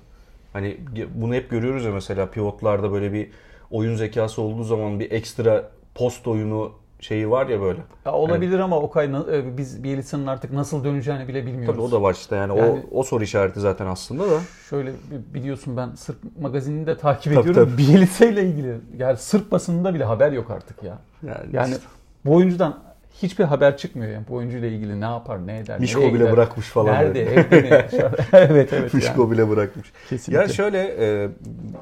Hani 0.53 0.77
bunu 1.15 1.35
hep 1.35 1.51
görüyoruz 1.51 1.85
ya 1.85 1.93
mesela 1.93 2.31
pivotlarda 2.31 2.93
böyle 2.93 3.13
bir 3.13 3.31
oyun 3.71 3.95
zekası 3.95 4.43
olduğu 4.43 4.65
zaman 4.65 5.01
bir 5.01 5.11
ekstra 5.11 5.71
post 5.95 6.29
oyunu 6.29 6.73
şeyi 7.03 7.31
var 7.31 7.47
ya 7.47 7.61
böyle. 7.61 7.81
Ya 8.07 8.13
olabilir 8.13 8.59
ama 8.59 8.79
Okay 8.81 9.07
e, 9.33 9.57
biz 9.59 9.85
Bielitsa'nın 9.85 10.27
artık 10.27 10.53
nasıl 10.53 10.85
döneceğini 10.85 11.29
bile 11.29 11.47
bilmiyoruz. 11.47 11.67
Tabii 11.75 11.81
o 11.81 11.91
da 11.91 12.03
var 12.03 12.15
işte 12.15 12.37
yani, 12.37 12.59
Yani- 12.59 12.83
o 12.93 12.99
o 12.99 13.03
soru 13.03 13.25
işareti 13.25 13.61
zaten 13.61 13.87
aslında 13.87 14.31
da. 14.31 14.41
Şöyle 14.71 14.91
bi- 14.91 15.35
biliyorsun 15.35 15.77
ben 15.77 15.91
Sırp 15.95 16.17
magazinini 16.41 16.87
de 16.87 16.99
takip 16.99 17.35
Tabii, 17.35 17.51
ediyorum. 17.51 17.73
tabii. 17.73 17.83
Bielitsa 17.89 18.25
ile 18.25 18.45
ilgili 18.45 18.75
yani 18.99 19.17
Sırp 19.17 19.51
basınında 19.53 19.95
bile 19.95 20.05
haber 20.05 20.33
yok 20.33 20.51
artık 20.51 20.83
ya. 20.83 20.99
Yani, 21.27 21.37
Yani 21.53 21.71
işte 21.71 21.83
bu 22.25 22.35
oyuncudan 22.35 22.79
hiçbir 23.23 23.45
haber 23.45 23.77
çıkmıyor 23.77 24.13
yani 24.13 24.25
bu 24.29 24.35
oyuncuyla 24.35 24.69
ilgili 24.69 25.01
ne 25.01 25.05
yapar, 25.05 25.47
ne 25.47 25.59
eder, 25.59 25.81
Mişko 25.81 26.01
bile 26.01 26.11
gider, 26.11 26.33
bırakmış 26.33 26.67
falan. 26.67 26.95
Nerede, 26.95 27.27
böyle. 27.27 27.41
evde 27.41 27.61
mi 27.61 27.69
yaşar? 27.69 28.13
evet 28.33 28.73
evet 28.73 28.95
Mişko 28.95 29.23
yani. 29.23 29.31
bile 29.33 29.49
bırakmış. 29.51 29.93
Kesinlikle. 30.09 30.43
Ya 30.43 30.49
şöyle 30.49 30.79
e, 30.99 31.29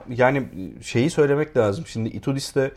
yani 0.08 0.42
şeyi 0.82 1.10
söylemek 1.10 1.56
lazım. 1.56 1.84
Şimdi 1.86 2.08
Itudis'te 2.08 2.70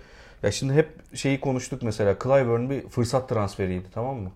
ya 0.44 0.52
şimdi 0.52 0.74
hep 0.74 1.16
şeyi 1.16 1.40
konuştuk 1.40 1.84
mesela. 1.84 2.16
Clyburn 2.24 2.70
bir 2.70 2.90
fırsat 2.90 3.30
transferiydi 3.30 3.88
tamam 3.94 4.18
mı? 4.18 4.32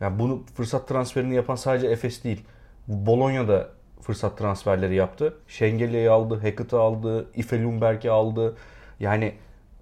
Yani 0.00 0.18
bunu 0.18 0.42
fırsat 0.54 0.88
transferini 0.88 1.34
yapan 1.34 1.54
sadece 1.54 1.86
Efes 1.86 2.24
değil. 2.24 2.44
Bologna 2.88 3.48
da 3.48 3.68
fırsat 4.00 4.38
transferleri 4.38 4.94
yaptı. 4.94 5.34
Şengeli'yi 5.48 6.10
aldı, 6.10 6.34
Hackett'ı 6.34 6.80
aldı, 6.80 7.26
Ife 7.34 7.62
Lundberg'i 7.62 8.10
aldı. 8.10 8.56
Yani 9.00 9.34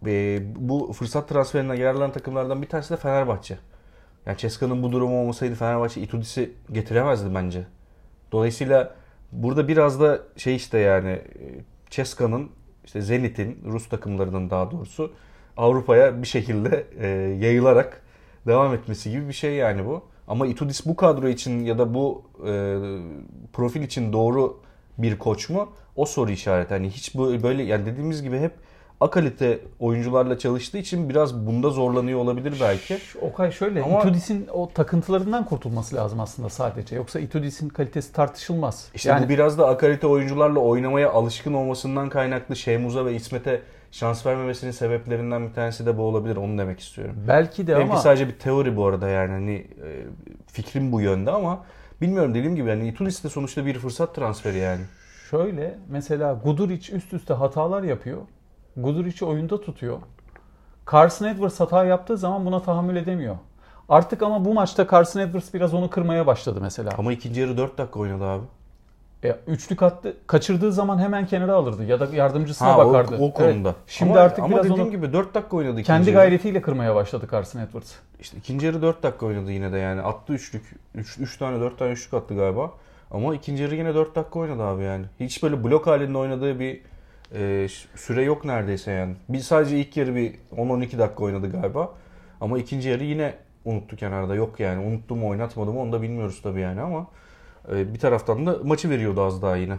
e, 0.06 0.40
bu 0.56 0.92
fırsat 0.92 1.28
transferine 1.28 1.78
yararlanan 1.78 2.12
takımlardan 2.12 2.62
bir 2.62 2.68
tanesi 2.68 2.90
de 2.90 2.96
Fenerbahçe. 2.96 3.58
Yani 4.26 4.38
Ceska'nın 4.38 4.82
bu 4.82 4.92
durumu 4.92 5.20
olmasaydı 5.20 5.54
Fenerbahçe 5.54 6.00
Itudis'i 6.00 6.52
getiremezdi 6.72 7.34
bence. 7.34 7.64
Dolayısıyla 8.32 8.94
burada 9.32 9.68
biraz 9.68 10.00
da 10.00 10.18
şey 10.36 10.56
işte 10.56 10.78
yani 10.78 11.10
e, 11.10 11.24
Ceska'nın 11.90 12.50
işte 12.84 13.00
Zenit'in 13.00 13.58
Rus 13.64 13.88
takımlarının 13.88 14.50
daha 14.50 14.70
doğrusu 14.70 15.12
Avrupa'ya 15.58 16.22
bir 16.22 16.26
şekilde 16.26 16.86
e, 17.00 17.06
yayılarak 17.44 18.02
devam 18.46 18.74
etmesi 18.74 19.10
gibi 19.10 19.28
bir 19.28 19.32
şey 19.32 19.54
yani 19.54 19.86
bu. 19.86 20.02
Ama 20.28 20.46
Itudis 20.46 20.86
bu 20.86 20.96
kadro 20.96 21.28
için 21.28 21.64
ya 21.64 21.78
da 21.78 21.94
bu 21.94 22.22
e, 22.46 22.52
profil 23.52 23.82
için 23.82 24.12
doğru 24.12 24.60
bir 24.98 25.18
koç 25.18 25.48
mu? 25.48 25.68
O 25.96 26.06
soru 26.06 26.30
işareti. 26.30 26.74
Hani 26.74 26.90
hiç 26.90 27.14
böyle 27.14 27.62
yani 27.62 27.86
dediğimiz 27.86 28.22
gibi 28.22 28.38
hep 28.38 28.52
akalite 29.00 29.58
oyuncularla 29.80 30.38
çalıştığı 30.38 30.78
için 30.78 31.08
biraz 31.08 31.46
bunda 31.46 31.70
zorlanıyor 31.70 32.18
olabilir 32.20 32.58
belki. 32.60 32.98
Okay 33.20 33.52
şöyle, 33.52 33.82
Ama- 33.82 34.00
Itudis'in 34.00 34.46
o 34.52 34.70
takıntılarından 34.74 35.44
kurtulması 35.44 35.96
lazım 35.96 36.20
aslında 36.20 36.48
sadece. 36.48 36.96
Yoksa 36.96 37.20
Itudis'in 37.20 37.68
kalitesi 37.68 38.12
tartışılmaz. 38.12 38.88
İşte 38.94 39.20
bu 39.24 39.28
biraz 39.28 39.58
da 39.58 39.68
akalite 39.68 40.06
oyuncularla 40.06 40.58
oynamaya 40.58 41.10
alışkın 41.10 41.54
olmasından 41.54 42.08
kaynaklı 42.08 42.56
Şeymuz'a 42.56 43.06
ve 43.06 43.14
İsmet'e 43.14 43.62
şans 43.98 44.26
vermemesinin 44.26 44.70
sebeplerinden 44.70 45.48
bir 45.48 45.54
tanesi 45.54 45.86
de 45.86 45.98
bu 45.98 46.02
olabilir. 46.02 46.36
Onu 46.36 46.58
demek 46.58 46.80
istiyorum. 46.80 47.14
belki 47.28 47.66
de 47.66 47.76
Benimki 47.76 47.92
ama 47.92 48.00
sadece 48.00 48.28
bir 48.28 48.38
teori 48.38 48.76
bu 48.76 48.86
arada 48.86 49.08
yani 49.08 49.30
hani 49.30 49.54
e, 49.56 49.88
fikrim 50.46 50.92
bu 50.92 51.00
yönde 51.00 51.30
ama 51.30 51.64
bilmiyorum 52.00 52.34
dediğim 52.34 52.56
gibi 52.56 52.68
yani 52.68 52.88
Itudis 52.88 53.24
de 53.24 53.28
sonuçta 53.28 53.66
bir 53.66 53.78
fırsat 53.78 54.14
transferi 54.14 54.58
yani. 54.58 54.80
şöyle 55.30 55.78
mesela 55.88 56.40
Guduric 56.44 56.96
üst 56.96 57.12
üste 57.12 57.34
hatalar 57.34 57.82
yapıyor. 57.82 58.18
Guduric'i 58.76 59.24
oyunda 59.24 59.60
tutuyor. 59.60 59.98
Carson 60.92 61.26
Edwards 61.26 61.60
hata 61.60 61.84
yaptığı 61.84 62.16
zaman 62.16 62.46
buna 62.46 62.62
tahammül 62.62 62.96
edemiyor. 62.96 63.36
Artık 63.88 64.22
ama 64.22 64.44
bu 64.44 64.54
maçta 64.54 64.86
Carson 64.90 65.20
Edwards 65.20 65.54
biraz 65.54 65.74
onu 65.74 65.90
kırmaya 65.90 66.26
başladı 66.26 66.58
mesela. 66.62 66.90
Ama 66.98 67.12
ikinci 67.12 67.40
yarı 67.40 67.56
4 67.56 67.78
dakika 67.78 68.00
oynadı 68.00 68.24
abi. 68.24 68.44
E, 69.24 69.36
üçlük 69.46 69.82
attı. 69.82 70.16
Kaçırdığı 70.26 70.72
zaman 70.72 70.98
hemen 70.98 71.26
kenara 71.26 71.54
alırdı 71.54 71.84
ya 71.84 72.00
da 72.00 72.08
yardımcısına 72.16 72.68
Ha, 72.68 72.78
o, 72.78 72.88
bakardı. 72.88 73.16
o 73.20 73.32
konuda. 73.32 73.68
Evet. 73.68 73.76
Şimdi 73.86 74.12
ama, 74.12 74.20
artık 74.20 74.38
ama 74.38 74.48
biraz 74.52 74.64
dediğim 74.64 74.82
onu 74.82 74.90
gibi 74.90 75.12
4 75.12 75.34
dakika 75.34 75.56
oynadı 75.56 75.82
kendi 75.82 76.10
yarı. 76.10 76.20
gayretiyle 76.20 76.62
kırmaya 76.62 76.94
başladı 76.94 77.28
Carson 77.30 77.60
Edwards. 77.60 77.92
İşte 78.20 78.36
ikinci 78.38 78.66
yarı 78.66 78.82
4 78.82 79.02
dakika 79.02 79.26
oynadı 79.26 79.52
yine 79.52 79.72
de 79.72 79.78
yani. 79.78 80.02
Attı 80.02 80.32
üçlük. 80.32 80.62
3 80.94 81.18
üç, 81.18 81.36
tane 81.36 81.60
4 81.60 81.78
tane 81.78 81.92
üçlük 81.92 82.14
attı 82.14 82.34
galiba. 82.34 82.70
Ama 83.10 83.34
ikinci 83.34 83.62
yarı 83.62 83.74
yine 83.74 83.94
4 83.94 84.16
dakika 84.16 84.38
oynadı 84.38 84.62
abi 84.62 84.82
yani. 84.82 85.04
Hiç 85.20 85.42
böyle 85.42 85.64
blok 85.64 85.86
halinde 85.86 86.18
oynadığı 86.18 86.60
bir 86.60 86.80
e, 87.34 87.68
süre 87.94 88.22
yok 88.22 88.44
neredeyse 88.44 88.90
yani. 88.90 89.14
Bir 89.28 89.38
sadece 89.38 89.78
ilk 89.78 89.96
yarı 89.96 90.14
bir 90.14 90.34
10-12 90.56 90.98
dakika 90.98 91.24
oynadı 91.24 91.52
galiba. 91.52 91.90
Ama 92.40 92.58
ikinci 92.58 92.88
yarı 92.88 93.04
yine 93.04 93.34
unuttu 93.64 93.96
kenarda. 93.96 94.34
Yok 94.34 94.60
yani. 94.60 94.86
Unuttu 94.86 95.16
mu 95.16 95.28
oynatmadı 95.28 95.72
mı 95.72 95.80
onu 95.80 95.92
da 95.92 96.02
bilmiyoruz 96.02 96.40
tabii 96.42 96.60
yani 96.60 96.80
ama 96.80 97.06
bir 97.70 97.98
taraftan 97.98 98.46
da 98.46 98.56
maçı 98.64 98.90
veriyordu 98.90 99.22
az 99.22 99.42
daha 99.42 99.56
yine. 99.56 99.78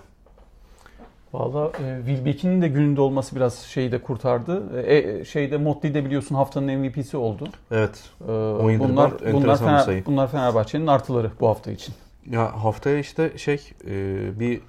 Valla 1.33 1.67
e, 1.67 1.97
Wilbeck'in 2.05 2.61
de 2.61 2.67
gününde 2.67 3.01
olması 3.01 3.35
biraz 3.35 3.57
şeyi 3.59 3.91
de 3.91 4.01
kurtardı. 4.01 4.81
E, 4.81 4.97
e, 4.97 5.25
şeyde 5.25 5.57
Motley 5.57 5.93
de 5.93 6.05
biliyorsun 6.05 6.35
haftanın 6.35 6.79
MVP'si 6.79 7.17
oldu. 7.17 7.49
Evet. 7.71 8.03
E, 8.27 8.31
17 8.31 8.79
bunlar 8.83 9.11
rebound, 9.21 9.33
bunlar, 9.43 9.57
Fener, 9.57 9.79
sayı. 9.79 10.05
bunlar 10.05 10.31
Fenerbahçe'nin 10.31 10.87
artıları 10.87 11.31
bu 11.39 11.47
hafta 11.47 11.71
için. 11.71 11.95
Ya 12.29 12.63
haftaya 12.63 12.97
işte 12.97 13.37
şey 13.37 13.71
e, 13.87 14.39
bir 14.39 14.61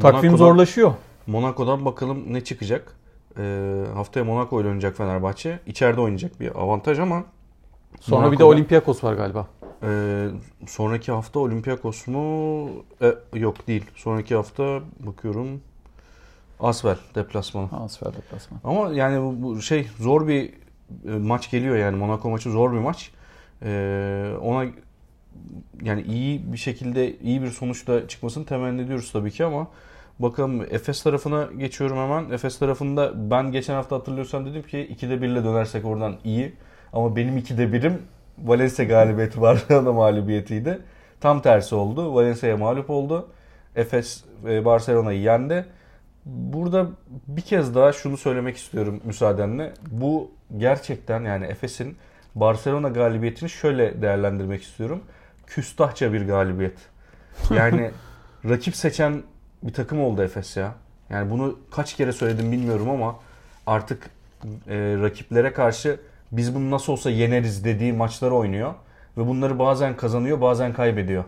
Takvim 0.00 0.30
Monaco'dan- 0.30 0.36
zorlaşıyor. 0.36 0.92
Monaco'dan 1.26 1.84
bakalım 1.84 2.32
ne 2.32 2.44
çıkacak. 2.44 2.92
Ee, 3.38 3.84
haftaya 3.94 4.24
Monaco 4.24 4.60
ile 4.60 4.66
oynayacak 4.68 4.96
Fenerbahçe. 4.96 5.58
İçeride 5.66 6.00
oynayacak 6.00 6.40
bir 6.40 6.54
avantaj 6.60 6.98
ama 6.98 7.24
Sonra 8.00 8.32
bir 8.32 8.38
de 8.38 8.42
Monaco'da- 8.42 8.54
Olympiakos 8.54 9.04
var 9.04 9.14
galiba. 9.14 9.46
E, 9.84 10.66
sonraki 10.66 11.12
hafta 11.12 11.40
Olympiakos 11.40 12.06
mu? 12.06 12.68
E, 13.02 13.14
yok 13.38 13.66
değil. 13.66 13.84
Sonraki 13.94 14.34
hafta 14.34 14.80
bakıyorum 15.00 15.60
Asvel 16.60 16.96
deplasmanı. 17.14 17.68
Transfer 17.68 18.14
deplasman. 18.14 18.60
Ama 18.64 18.92
yani 18.92 19.22
bu, 19.22 19.42
bu 19.42 19.62
şey 19.62 19.88
zor 19.98 20.28
bir 20.28 20.52
e, 21.08 21.10
maç 21.10 21.50
geliyor 21.50 21.76
yani 21.76 21.96
Monaco 21.96 22.30
maçı 22.30 22.50
zor 22.50 22.72
bir 22.72 22.78
maç. 22.78 23.10
Ee, 23.62 24.32
ona 24.42 24.66
yani 25.82 26.02
iyi 26.02 26.52
bir 26.52 26.58
şekilde 26.58 27.18
iyi 27.18 27.42
bir 27.42 27.50
sonuçla 27.50 28.08
çıkmasını 28.08 28.46
temenni 28.46 28.82
ediyoruz 28.82 29.12
tabii 29.12 29.30
ki 29.30 29.44
ama 29.44 29.66
bakalım 30.18 30.62
Efes 30.62 31.02
tarafına 31.02 31.48
geçiyorum 31.58 31.96
hemen. 31.96 32.30
Efes 32.30 32.58
tarafında 32.58 33.30
ben 33.30 33.52
geçen 33.52 33.74
hafta 33.74 33.96
hatırlıyorsan 33.96 34.46
dedim 34.46 34.62
ki 34.62 34.96
2'de 35.00 35.22
1 35.22 35.28
ile 35.28 35.44
dönersek 35.44 35.84
oradan 35.84 36.16
iyi. 36.24 36.52
Ama 36.92 37.16
benim 37.16 37.38
2'de 37.38 37.64
1'im 37.64 38.02
Valencia 38.38 38.84
galibiyeti 38.84 39.40
Barcelona 39.40 39.92
mağlubiyetiydi. 39.92 40.78
Tam 41.20 41.42
tersi 41.42 41.74
oldu. 41.74 42.14
Valencia'ya 42.14 42.56
mağlup 42.56 42.90
oldu. 42.90 43.28
Efes 43.76 44.24
e, 44.48 44.64
Barcelona'yı 44.64 45.20
yendi. 45.20 45.66
Burada 46.24 46.86
bir 47.28 47.42
kez 47.42 47.74
daha 47.74 47.92
şunu 47.92 48.16
söylemek 48.16 48.56
istiyorum 48.56 49.00
müsaadenle. 49.04 49.72
Bu 49.90 50.30
gerçekten 50.56 51.24
yani 51.24 51.46
Efes'in 51.46 51.96
Barcelona 52.34 52.88
galibiyetini 52.88 53.50
şöyle 53.50 54.02
değerlendirmek 54.02 54.62
istiyorum. 54.62 55.00
Küstahça 55.46 56.12
bir 56.12 56.26
galibiyet. 56.26 56.78
Yani 57.54 57.90
rakip 58.48 58.76
seçen 58.76 59.22
bir 59.62 59.72
takım 59.72 60.00
oldu 60.00 60.22
Efes 60.22 60.56
ya. 60.56 60.74
Yani 61.10 61.30
bunu 61.30 61.58
kaç 61.70 61.96
kere 61.96 62.12
söyledim 62.12 62.52
bilmiyorum 62.52 62.90
ama 62.90 63.16
artık 63.66 64.10
e, 64.68 64.96
rakiplere 65.00 65.52
karşı 65.52 66.00
biz 66.36 66.54
bunu 66.54 66.70
nasıl 66.70 66.92
olsa 66.92 67.10
yeneriz 67.10 67.64
dediği 67.64 67.92
maçları 67.92 68.34
oynuyor. 68.34 68.74
Ve 69.16 69.26
bunları 69.26 69.58
bazen 69.58 69.96
kazanıyor 69.96 70.40
bazen 70.40 70.72
kaybediyor. 70.72 71.24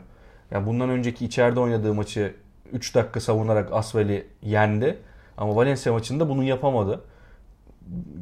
Yani 0.50 0.66
bundan 0.66 0.90
önceki 0.90 1.24
içeride 1.24 1.60
oynadığı 1.60 1.94
maçı 1.94 2.34
3 2.72 2.94
dakika 2.94 3.20
savunarak 3.20 3.72
Asvel'i 3.72 4.26
yendi. 4.42 4.98
Ama 5.36 5.56
Valencia 5.56 5.92
maçında 5.92 6.28
bunu 6.28 6.42
yapamadı. 6.42 7.00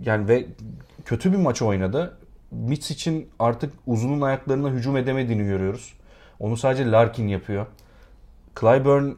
Yani 0.05 0.29
ve 0.29 0.47
kötü 1.05 1.33
bir 1.33 1.37
maç 1.37 1.63
oynadı. 1.63 2.17
Mitch 2.51 2.91
için 2.91 3.29
artık 3.39 3.73
uzunun 3.87 4.21
ayaklarına 4.21 4.71
hücum 4.71 4.97
edemediğini 4.97 5.45
görüyoruz. 5.45 5.95
Onu 6.41 6.57
sadece 6.57 6.91
Larkin 6.91 7.29
yapıyor. 7.29 7.67
Clyburn 8.61 9.11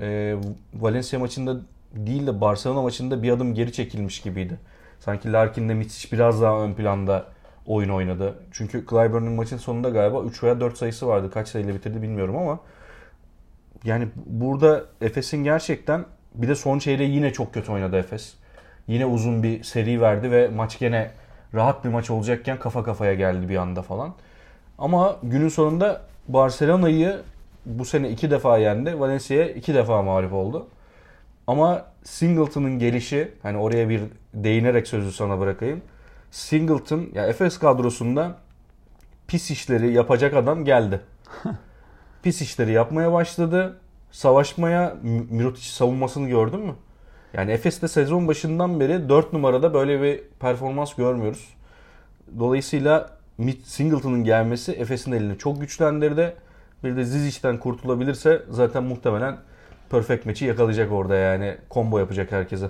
e, 0.00 0.36
Valencia 0.74 1.18
maçında 1.18 1.56
değil 1.94 2.26
de 2.26 2.40
Barcelona 2.40 2.82
maçında 2.82 3.22
bir 3.22 3.30
adım 3.30 3.54
geri 3.54 3.72
çekilmiş 3.72 4.20
gibiydi. 4.20 4.58
Sanki 5.00 5.32
Larkin'le 5.32 5.76
Mitic 5.76 6.12
biraz 6.12 6.42
daha 6.42 6.60
ön 6.60 6.74
planda 6.74 7.26
oyun 7.66 7.88
oynadı. 7.88 8.34
Çünkü 8.52 8.86
Clyburn'un 8.90 9.32
maçın 9.32 9.56
sonunda 9.56 9.90
galiba 9.90 10.22
3 10.22 10.42
veya 10.42 10.60
4 10.60 10.78
sayısı 10.78 11.06
vardı. 11.06 11.30
Kaç 11.30 11.48
sayıyla 11.48 11.74
bitirdi 11.74 12.02
bilmiyorum 12.02 12.36
ama 12.36 12.58
yani 13.84 14.08
burada 14.26 14.84
Efes'in 15.00 15.44
gerçekten 15.44 16.04
bir 16.34 16.48
de 16.48 16.54
son 16.54 16.78
çeyreği 16.78 17.10
yine 17.10 17.32
çok 17.32 17.54
kötü 17.54 17.72
oynadı 17.72 17.96
Efes. 17.96 18.34
Yine 18.86 19.06
uzun 19.06 19.42
bir 19.42 19.62
seri 19.62 20.00
verdi 20.00 20.30
ve 20.30 20.48
maç 20.48 20.78
gene 20.78 21.10
rahat 21.54 21.84
bir 21.84 21.88
maç 21.88 22.10
olacakken 22.10 22.58
kafa 22.58 22.84
kafaya 22.84 23.14
geldi 23.14 23.48
bir 23.48 23.56
anda 23.56 23.82
falan. 23.82 24.14
Ama 24.78 25.16
günün 25.22 25.48
sonunda 25.48 26.02
Barcelona'yı 26.28 27.20
bu 27.66 27.84
sene 27.84 28.10
iki 28.10 28.30
defa 28.30 28.58
yendi. 28.58 29.00
Valencia'ya 29.00 29.48
iki 29.48 29.74
defa 29.74 30.02
mağlup 30.02 30.32
oldu. 30.32 30.66
Ama 31.46 31.84
Singleton'ın 32.04 32.78
gelişi, 32.78 33.32
hani 33.42 33.58
oraya 33.58 33.88
bir 33.88 34.00
değinerek 34.34 34.88
sözü 34.88 35.12
sana 35.12 35.40
bırakayım. 35.40 35.82
Singleton, 36.30 37.06
ya 37.14 37.26
Efes 37.26 37.58
kadrosunda 37.58 38.36
pis 39.28 39.50
işleri 39.50 39.92
yapacak 39.92 40.34
adam 40.34 40.64
geldi. 40.64 41.00
pis 42.22 42.42
işleri 42.42 42.72
yapmaya 42.72 43.12
başladı. 43.12 43.80
Savaşmaya, 44.12 44.96
Mirotic 45.30 45.66
savunmasını 45.70 46.28
gördün 46.28 46.60
mü? 46.60 46.74
Yani 47.32 47.50
Efes'te 47.50 47.88
sezon 47.88 48.28
başından 48.28 48.80
beri 48.80 49.08
4 49.08 49.32
numarada 49.32 49.74
böyle 49.74 50.02
bir 50.02 50.22
performans 50.40 50.94
görmüyoruz. 50.94 51.48
Dolayısıyla 52.38 53.10
Singleton'ın 53.64 54.24
gelmesi 54.24 54.72
Efes'in 54.72 55.12
elini 55.12 55.38
çok 55.38 55.60
güçlendirdi. 55.60 56.34
Bir 56.84 56.96
de 56.96 57.04
Zizic'ten 57.04 57.58
kurtulabilirse 57.58 58.42
zaten 58.50 58.82
muhtemelen 58.82 59.36
perfect 59.90 60.26
maçı 60.26 60.44
yakalayacak 60.44 60.92
orada 60.92 61.14
yani. 61.16 61.56
Combo 61.70 61.98
yapacak 61.98 62.32
herkese. 62.32 62.68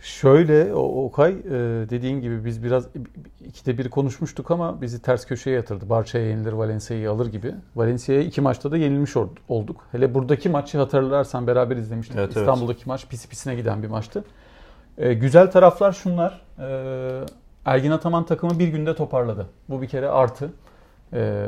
Şöyle 0.00 0.74
Okay 0.74 1.32
e, 1.32 1.50
dediğin 1.90 2.20
gibi 2.20 2.44
biz 2.44 2.64
biraz 2.64 2.88
ikide 3.46 3.78
bir 3.78 3.88
konuşmuştuk 3.88 4.50
ama 4.50 4.82
bizi 4.82 5.02
ters 5.02 5.26
köşeye 5.26 5.56
yatırdı. 5.56 5.88
Barça'ya 5.88 6.26
yenilir 6.26 6.52
Valencia'yı 6.52 7.10
alır 7.10 7.26
gibi. 7.26 7.54
Valencia'ya 7.76 8.22
iki 8.22 8.40
maçta 8.40 8.70
da 8.70 8.76
yenilmiş 8.76 9.16
ol- 9.16 9.28
olduk. 9.48 9.86
Hele 9.92 10.14
buradaki 10.14 10.48
maçı 10.48 10.78
hatırlarsan 10.78 11.46
beraber 11.46 11.76
izlemiştik. 11.76 12.16
Evet, 12.16 12.30
evet. 12.36 12.36
İstanbul'daki 12.36 12.88
maç 12.88 13.08
pisi 13.08 13.28
pisine 13.28 13.54
giden 13.54 13.82
bir 13.82 13.88
maçtı. 13.88 14.24
E, 14.98 15.14
güzel 15.14 15.50
taraflar 15.50 15.92
şunlar. 15.92 16.42
E, 16.58 17.24
Ergin 17.64 17.90
Ataman 17.90 18.26
takımı 18.26 18.58
bir 18.58 18.68
günde 18.68 18.94
toparladı. 18.94 19.46
Bu 19.68 19.82
bir 19.82 19.88
kere 19.88 20.08
artı. 20.08 20.50
E, 21.12 21.46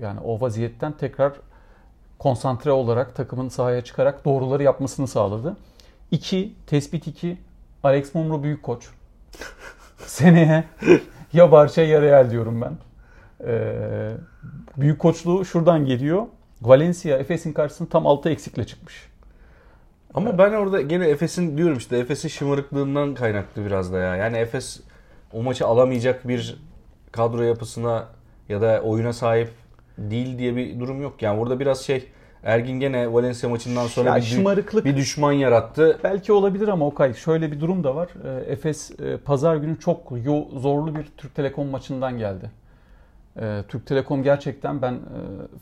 yani 0.00 0.20
o 0.20 0.40
vaziyetten 0.40 0.92
tekrar 0.92 1.32
konsantre 2.18 2.72
olarak 2.72 3.14
takımın 3.14 3.48
sahaya 3.48 3.84
çıkarak 3.84 4.24
doğruları 4.24 4.62
yapmasını 4.62 5.08
sağladı. 5.08 5.56
2, 6.10 6.52
tespit 6.66 7.06
2, 7.06 7.38
Alex 7.82 8.14
Mumru 8.14 8.42
büyük 8.42 8.62
koç. 8.62 8.88
Seneye 10.06 10.64
ya 11.32 11.52
Barça 11.52 11.82
ya 11.82 12.02
Real 12.02 12.30
diyorum 12.30 12.60
ben. 12.60 12.72
Ee, 13.46 14.10
büyük 14.76 14.98
koçluğu 14.98 15.44
şuradan 15.44 15.84
geliyor. 15.84 16.22
Valencia 16.62 17.18
Efes'in 17.18 17.52
karşısında 17.52 17.88
tam 17.88 18.06
6 18.06 18.30
eksikle 18.30 18.66
çıkmış. 18.66 19.08
Ama 20.14 20.38
ben 20.38 20.52
orada 20.52 20.80
gene 20.80 21.08
Efes'in 21.08 21.58
diyorum 21.58 21.78
işte 21.78 21.98
Efes'in 21.98 22.28
şımarıklığından 22.28 23.14
kaynaklı 23.14 23.66
biraz 23.66 23.92
da 23.92 23.98
ya. 23.98 24.16
Yani 24.16 24.36
Efes 24.36 24.80
o 25.32 25.42
maçı 25.42 25.66
alamayacak 25.66 26.28
bir 26.28 26.58
kadro 27.12 27.42
yapısına 27.42 28.08
ya 28.48 28.60
da 28.60 28.80
oyuna 28.84 29.12
sahip 29.12 29.50
değil 29.98 30.38
diye 30.38 30.56
bir 30.56 30.80
durum 30.80 31.02
yok. 31.02 31.22
Yani 31.22 31.40
burada 31.40 31.60
biraz 31.60 31.80
şey 31.80 32.08
Ergin 32.42 32.80
gene 32.80 33.12
Valencia 33.12 33.48
maçından 33.50 33.86
sonra 33.86 34.08
Ya 34.08 34.16
bir, 34.16 34.20
şımarıklık 34.22 34.84
bir 34.84 34.96
düşman 34.96 35.32
yarattı. 35.32 35.98
belki 36.04 36.32
olabilir 36.32 36.68
ama 36.68 36.86
Okay 36.86 37.14
şöyle 37.14 37.52
bir 37.52 37.60
durum 37.60 37.84
da 37.84 37.94
var. 37.96 38.08
E, 38.24 38.52
Efes 38.52 38.90
e, 39.00 39.16
pazar 39.16 39.56
günü 39.56 39.78
çok 39.78 40.12
yo- 40.24 40.48
zorlu 40.60 40.94
bir 40.96 41.06
Türk 41.16 41.34
Telekom 41.34 41.68
maçından 41.68 42.18
geldi. 42.18 42.50
E, 43.40 43.62
Türk 43.68 43.86
Telekom 43.86 44.22
gerçekten 44.22 44.82
ben 44.82 44.92
e, 44.92 44.98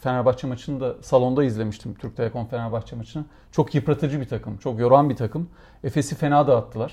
Fenerbahçe 0.00 0.46
maçını 0.46 0.80
da 0.80 0.94
salonda 1.02 1.44
izlemiştim. 1.44 1.94
Türk 1.94 2.16
Telekom 2.16 2.46
Fenerbahçe 2.46 2.96
maçını. 2.96 3.24
Çok 3.52 3.74
yıpratıcı 3.74 4.20
bir 4.20 4.28
takım, 4.28 4.56
çok 4.56 4.80
yoran 4.80 5.10
bir 5.10 5.16
takım. 5.16 5.48
Efes'i 5.84 6.14
fena 6.14 6.46
dağıttılar. 6.46 6.92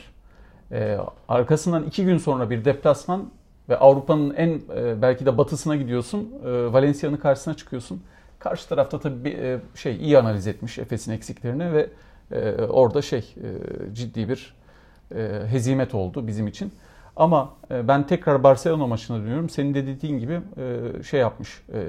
E, 0.72 0.98
arkasından 1.28 1.84
iki 1.84 2.06
gün 2.06 2.18
sonra 2.18 2.50
bir 2.50 2.66
deplasman 2.66 3.30
ve 3.70 3.78
Avrupa'nın 3.78 4.34
en 4.36 4.62
e, 4.76 5.02
belki 5.02 5.26
de 5.26 5.38
batısına 5.38 5.76
gidiyorsun. 5.76 6.34
E, 6.46 6.74
Valencia'nın 6.74 7.18
karşısına 7.18 7.54
çıkıyorsun. 7.54 8.04
Karşı 8.40 8.70
tarafta 8.70 9.00
tabii 9.00 9.30
e, 9.30 9.60
şey 9.76 9.96
iyi 9.96 10.18
analiz 10.18 10.48
etmiş 10.48 10.80
Efes'in 10.80 11.12
eksiklerini 11.12 11.74
ve 11.74 11.90
orada 12.70 13.02
şey 13.02 13.36
ciddi 13.94 14.30
bir 14.30 14.56
hezimet 15.50 15.96
oldu 15.96 16.28
bizim 16.28 16.48
için. 16.48 16.72
Ama 17.16 17.54
ben 17.70 18.08
tekrar 18.08 18.44
Barcelona 18.44 18.88
maçına 18.88 19.18
dönüyorum. 19.18 19.50
Senin 19.50 19.74
de 19.74 19.88
dediğin 19.88 20.20
gibi 20.20 20.42
şey 21.04 21.20
yapmış. 21.20 21.62
E, 21.74 21.80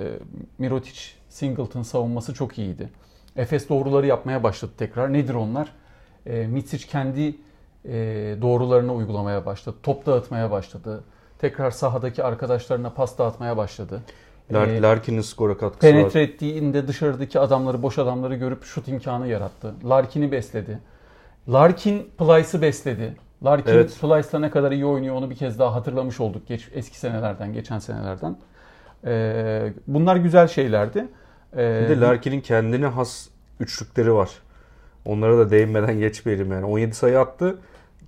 Mirotic, 0.58 1.00
Singleton 1.28 1.82
savunması 1.82 2.34
çok 2.34 2.58
iyiydi. 2.58 2.90
Efes 3.36 3.68
doğruları 3.68 4.06
yapmaya 4.06 4.42
başladı 4.42 4.72
tekrar. 4.78 5.12
Nedir 5.12 5.34
onlar? 5.34 5.72
E, 6.26 6.46
Mitsic 6.46 6.86
kendi 6.86 7.36
doğrularını 8.42 8.94
uygulamaya 8.94 9.46
başladı. 9.46 9.76
Top 9.82 10.06
dağıtmaya 10.06 10.50
başladı. 10.50 11.04
Tekrar 11.44 11.70
sahadaki 11.70 12.24
arkadaşlarına 12.24 12.90
pas 12.90 13.18
dağıtmaya 13.18 13.56
başladı. 13.56 14.00
Lar- 14.52 14.66
E, 14.68 14.82
Larkin'in 14.82 15.20
skora 15.20 15.58
katkısı 15.58 15.86
var. 15.86 15.92
penetre 16.00 16.22
ettiğinde 16.22 16.88
dışarıdaki 16.88 17.40
adamları, 17.40 17.82
boş 17.82 17.98
adamları 17.98 18.34
görüp 18.34 18.64
şut 18.64 18.88
imkanı 18.88 19.26
yarattı. 19.28 19.74
Larkin'i 19.88 20.32
besledi. 20.32 20.78
Larkin 21.48 22.10
Plyce'ı 22.18 22.62
besledi. 22.62 23.16
Larkin 23.44 23.70
Evet. 23.72 23.98
Plyce'la 24.00 24.38
ne 24.38 24.50
kadar 24.50 24.72
iyi 24.72 24.86
oynuyor 24.86 25.14
onu 25.14 25.30
bir 25.30 25.34
kez 25.36 25.58
daha 25.58 25.74
hatırlamış 25.74 26.20
olduk 26.20 26.46
geç, 26.48 26.68
eski 26.74 26.98
senelerden, 26.98 27.52
geçen 27.52 27.78
senelerden. 27.78 28.36
Ee, 29.06 29.72
bunlar 29.86 30.16
güzel 30.16 30.48
şeylerdi. 30.48 31.06
Ee, 31.56 31.86
Bir 31.90 31.96
de 31.96 32.00
Larkin'in 32.00 32.40
kendine 32.40 32.86
has 32.86 33.28
üçlükleri 33.60 34.14
var. 34.14 34.30
Onlara 35.04 35.38
da 35.38 35.50
değinmeden 35.50 35.98
geçmeyelim 35.98 36.52
yani. 36.52 36.64
17 36.64 36.94
sayı 36.94 37.20
attı. 37.20 37.58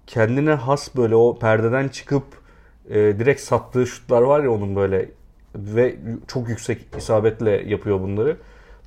Kendine 0.07 0.51
has 0.55 0.97
böyle 0.97 1.15
o 1.17 1.39
perdeden 1.39 1.89
çıkıp 1.89 2.46
e, 2.91 2.95
direkt 2.95 3.41
sattığı 3.41 3.87
şutlar 3.87 4.23
var 4.23 4.45
ya 4.45 4.51
onun 4.51 4.77
böyle 4.77 5.09
ve 5.55 5.97
çok 6.27 6.49
yüksek 6.49 6.87
isabetle 6.97 7.51
yapıyor 7.51 8.01
bunları. 8.01 8.37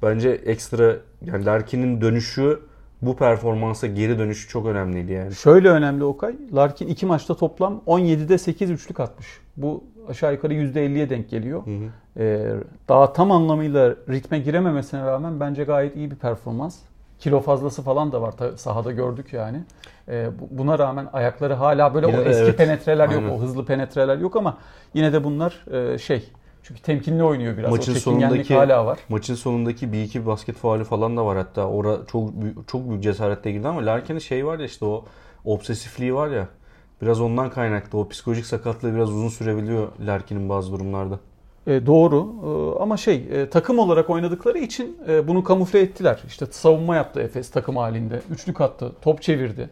Bence 0.04 0.30
ekstra 0.30 0.96
yani 1.26 1.46
Larkin'in 1.46 2.02
dönüşü 2.02 2.60
bu 3.02 3.16
performansa 3.16 3.88
geri 3.88 4.20
dönüşü 4.20 4.48
çok 4.48 4.66
önemliydi 4.66 5.12
yani. 5.12 5.36
Şöyle 5.36 5.70
önemli 5.70 6.04
Okay. 6.04 6.36
Larkin 6.54 6.88
iki 6.88 7.06
maçta 7.06 7.36
toplam 7.36 7.82
17'de 7.88 8.38
8 8.38 8.70
üçlük 8.72 9.00
atmış. 9.00 9.28
Bu 9.58 9.84
aşağı 10.08 10.34
yukarı 10.34 10.54
%50'ye 10.54 11.10
denk 11.10 11.30
geliyor. 11.30 11.66
Hı 11.66 11.72
hı. 11.72 11.90
Ee, 12.24 12.54
daha 12.90 13.14
tam 13.14 13.32
anlamıyla 13.32 13.96
ritme 14.10 14.40
girememesine 14.40 15.06
rağmen 15.06 15.40
bence 15.40 15.64
gayet 15.64 15.96
iyi 15.96 16.12
bir 16.12 16.16
performans. 16.16 16.78
Kilo 17.20 17.40
fazlası 17.40 17.82
falan 17.82 18.12
da 18.12 18.22
var 18.22 18.34
sahada 18.56 18.92
gördük 18.92 19.34
yani. 19.34 19.64
Bu- 20.10 20.48
buna 20.52 20.80
rağmen 20.80 21.08
ayakları 21.14 21.54
hala 21.54 21.94
böyle 21.94 22.08
Yine 22.08 22.18
o 22.20 22.22
eski 22.22 22.44
evet. 22.44 22.58
penetreler 22.58 23.10
yok, 23.10 23.24
Aynen. 23.24 23.34
o 23.36 23.42
hızlı 23.42 23.66
penetreler 23.66 24.18
yok 24.18 24.36
ama 24.36 24.58
yine 24.94 25.14
de 25.14 25.24
bunlar 25.24 25.66
e, 25.94 25.98
şey. 25.98 26.30
Çünkü 26.64 26.82
temkinli 26.82 27.24
oynuyor 27.24 27.58
biraz. 27.58 27.72
Maçın 27.72 27.92
o 27.92 27.96
sonundaki- 27.96 28.56
hala 28.56 28.86
var. 28.86 29.00
Maçın 29.10 29.36
sonundaki 29.36 29.92
bir 29.94 30.04
iki 30.04 30.26
basket 30.26 30.56
faali 30.56 30.84
falan 30.84 31.18
da 31.18 31.26
var 31.26 31.38
hatta. 31.38 31.68
Ora 31.68 31.98
çok 32.12 32.30
çok 32.68 32.90
büyük 32.90 33.04
cesaretle 33.04 33.52
girdi 33.52 33.68
ama 33.68 33.86
Larkin'in 33.86 34.20
şey 34.20 34.46
var 34.46 34.60
ya 34.60 34.66
işte 34.66 34.86
o 34.86 35.06
obsesifliği 35.46 36.16
var 36.16 36.28
ya. 36.30 36.48
Biraz 37.02 37.22
ondan 37.22 37.50
kaynaklı. 37.50 38.00
O 38.00 38.08
psikolojik 38.10 38.46
sakatlığı 38.46 38.96
biraz 38.96 39.10
uzun 39.10 39.30
sürebiliyor 39.30 39.88
Larkin'in 40.06 40.50
bazı 40.50 40.72
durumlarda. 40.72 41.20
E, 41.68 41.86
doğru 41.86 42.30
E, 42.44 42.80
ama 42.84 42.98
şey 42.98 43.28
e, 43.32 43.50
takım 43.50 43.80
olarak 43.80 44.10
oynadıkları 44.10 44.58
için 44.58 44.98
e, 45.08 45.28
bunu 45.28 45.44
kamufle 45.44 45.80
ettiler. 45.80 46.20
İşte 46.28 46.46
savunma 46.52 46.96
yaptı 46.96 47.20
Efes 47.20 47.52
takım 47.52 47.78
halinde. 47.78 48.22
Üçlük 48.32 48.62
attı, 48.62 48.92
top 49.02 49.22
çevirdi. 49.22 49.70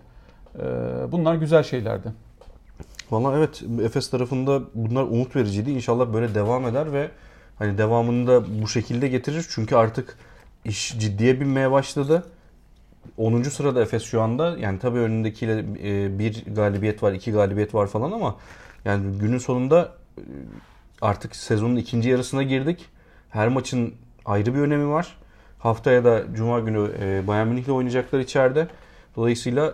E, 0.56 0.64
bunlar 1.12 1.36
güzel 1.36 1.64
şeylerdi. 1.64 2.14
Valla 3.12 3.38
evet 3.38 3.64
Efes 3.84 4.10
tarafında 4.10 4.62
bunlar 4.76 5.04
umut 5.04 5.36
vericiydi. 5.36 5.72
İnşallah 5.72 6.14
böyle 6.14 6.36
devam 6.36 6.68
eder 6.68 6.94
ve 6.94 7.10
hani 7.60 7.78
devamını 7.78 8.28
da 8.28 8.62
bu 8.62 8.68
şekilde 8.68 9.08
getirir. 9.08 9.46
Çünkü 9.50 9.76
artık 9.76 10.18
iş 10.66 11.00
ciddiye 11.00 11.40
binmeye 11.40 11.72
başladı. 11.72 12.24
10. 13.18 13.44
sırada 13.44 13.82
Efes 13.82 14.04
şu 14.04 14.22
anda. 14.22 14.58
Yani 14.58 14.80
tabii 14.80 15.00
önündekiyle 15.00 15.66
e, 15.84 16.20
bir 16.20 16.46
galibiyet 16.56 17.04
var, 17.04 17.12
iki 17.12 17.32
galibiyet 17.32 17.76
var 17.76 17.88
falan 17.88 18.12
ama 18.12 18.36
yani 18.86 19.20
günün 19.20 19.38
sonunda 19.38 19.92
artık 21.02 21.36
sezonun 21.36 21.76
ikinci 21.76 22.10
yarısına 22.10 22.44
girdik. 22.44 22.86
Her 23.30 23.48
maçın 23.48 23.94
ayrı 24.26 24.54
bir 24.54 24.60
önemi 24.60 24.90
var. 24.90 25.18
Haftaya 25.60 26.04
da 26.04 26.24
Cuma 26.36 26.60
günü 26.60 26.92
e, 27.02 27.28
Bayern 27.28 27.48
Münih'le 27.48 27.70
oynayacaklar 27.70 28.20
içeride. 28.20 28.68
Dolayısıyla 29.16 29.74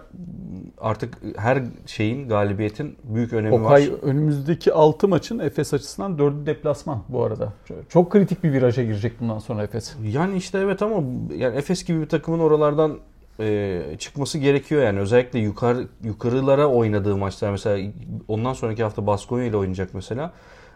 artık 0.81 1.17
her 1.37 1.63
şeyin, 1.85 2.29
galibiyetin 2.29 2.97
büyük 3.03 3.33
önemi 3.33 3.55
Okay 3.55 3.91
var. 3.91 3.97
önümüzdeki 4.01 4.73
6 4.73 5.07
maçın 5.07 5.39
Efes 5.39 5.73
açısından 5.73 6.17
4'ü 6.17 6.45
deplasman 6.45 7.03
bu 7.09 7.23
arada. 7.23 7.53
Çok 7.89 8.11
kritik 8.11 8.43
bir 8.43 8.53
viraja 8.53 8.83
girecek 8.83 9.13
bundan 9.19 9.39
sonra 9.39 9.63
Efes. 9.63 9.95
Yani 10.03 10.37
işte 10.37 10.59
evet 10.59 10.81
ama 10.81 10.95
yani 11.35 11.55
Efes 11.55 11.85
gibi 11.85 12.01
bir 12.01 12.09
takımın 12.09 12.39
oralardan 12.39 12.99
e, 13.39 13.81
çıkması 13.99 14.37
gerekiyor 14.37 14.83
yani. 14.83 14.99
Özellikle 14.99 15.39
yukarı 15.39 15.87
yukarılara 16.03 16.67
oynadığı 16.67 17.17
maçlar 17.17 17.51
mesela 17.51 17.91
ondan 18.27 18.53
sonraki 18.53 18.83
hafta 18.83 19.07
Baskonya 19.07 19.45
ile 19.45 19.57
oynayacak 19.57 19.93
mesela. 19.93 20.33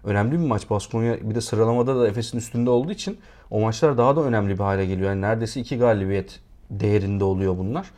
Önemli 0.07 0.31
bir 0.31 0.47
maç. 0.47 0.69
Baskonya 0.69 1.17
bir 1.21 1.35
de 1.35 1.41
sıralamada 1.41 1.99
da 1.99 2.07
Efes'in 2.07 2.37
üstünde 2.37 2.69
olduğu 2.69 2.91
için 2.91 3.17
o 3.51 3.59
maçlar 3.59 3.97
daha 3.97 4.15
da 4.15 4.21
önemli 4.21 4.53
bir 4.53 4.63
hale 4.63 4.85
geliyor. 4.85 5.09
Yani 5.09 5.21
neredeyse 5.21 5.59
iki 5.59 5.77
galibiyet 5.77 6.39
değerinde 6.69 7.23
oluyor 7.23 7.57
bunlar. 7.57 7.91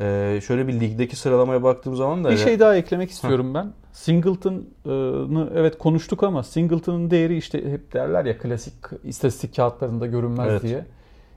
E, 0.00 0.40
şöyle 0.46 0.68
bir 0.68 0.80
ligdeki 0.80 1.16
sıralamaya 1.16 1.62
baktığım 1.62 1.96
zaman 1.96 2.24
da 2.24 2.30
Bir 2.30 2.36
şey 2.36 2.60
daha 2.60 2.76
eklemek 2.76 3.10
istiyorum 3.10 3.54
ben. 3.54 3.72
Singleton'ı 3.92 5.50
evet 5.54 5.78
konuştuk 5.78 6.22
ama 6.22 6.42
Singleton'ın 6.42 7.10
değeri 7.10 7.36
işte 7.36 7.70
hep 7.72 7.92
derler 7.92 8.24
ya 8.24 8.38
klasik 8.38 8.74
istatistik 9.04 9.56
kağıtlarında 9.56 10.06
görünmez 10.06 10.48
Evet. 10.50 10.62
diye. 10.62 10.84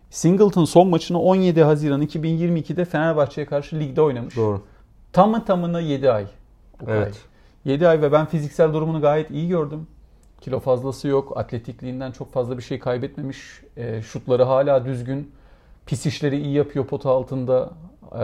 Singleton 0.10 0.66
son 0.66 0.88
maçını 0.90 1.22
17 1.22 1.64
Haziran 1.64 2.02
2022'de 2.02 2.86
Fenerbahçe'ye 2.86 3.48
karşı 3.48 3.80
ligde 3.80 4.02
oynamış. 4.02 4.36
doğru. 4.36 4.62
Tamı 5.14 5.46
tamına 5.46 5.80
7 5.80 6.12
ay. 6.12 6.26
Evet. 6.88 7.22
ay. 7.66 7.74
7 7.74 7.88
ay 7.88 8.02
ve 8.02 8.12
ben 8.12 8.26
fiziksel 8.26 8.74
durumunu 8.74 9.02
gayet 9.02 9.32
iyi 9.32 9.48
gördüm. 9.48 9.88
Kilo 10.42 10.60
fazlası 10.60 11.08
yok. 11.08 11.38
Atletikliğinden 11.38 12.12
çok 12.12 12.34
fazla 12.34 12.58
bir 12.58 12.64
şey 12.64 12.80
kaybetmemiş. 12.80 13.62
E, 13.78 14.02
şutları 14.02 14.44
hala 14.44 14.86
düzgün. 14.86 15.32
Pis 15.86 16.06
işleri 16.06 16.38
iyi 16.42 16.54
yapıyor 16.54 16.86
pota 16.88 17.10
altında. 17.10 17.70
E, 18.12 18.24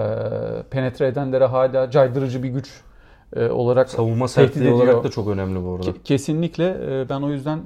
penetre 0.69 1.07
edenlere 1.07 1.45
hala 1.45 1.91
caydırıcı 1.91 2.43
bir 2.43 2.49
güç 2.49 2.69
e, 3.35 3.45
olarak 3.49 3.89
Savunma 3.89 4.27
sertliği 4.27 4.63
ediyor. 4.67 4.75
olarak 4.83 5.03
da 5.03 5.09
çok 5.09 5.27
önemli 5.27 5.65
bu 5.65 5.73
arada. 5.75 5.89
Ke- 5.89 6.03
Kesinlikle 6.03 6.77
e, 7.01 7.09
ben 7.09 7.21
o 7.21 7.31
yüzden 7.31 7.59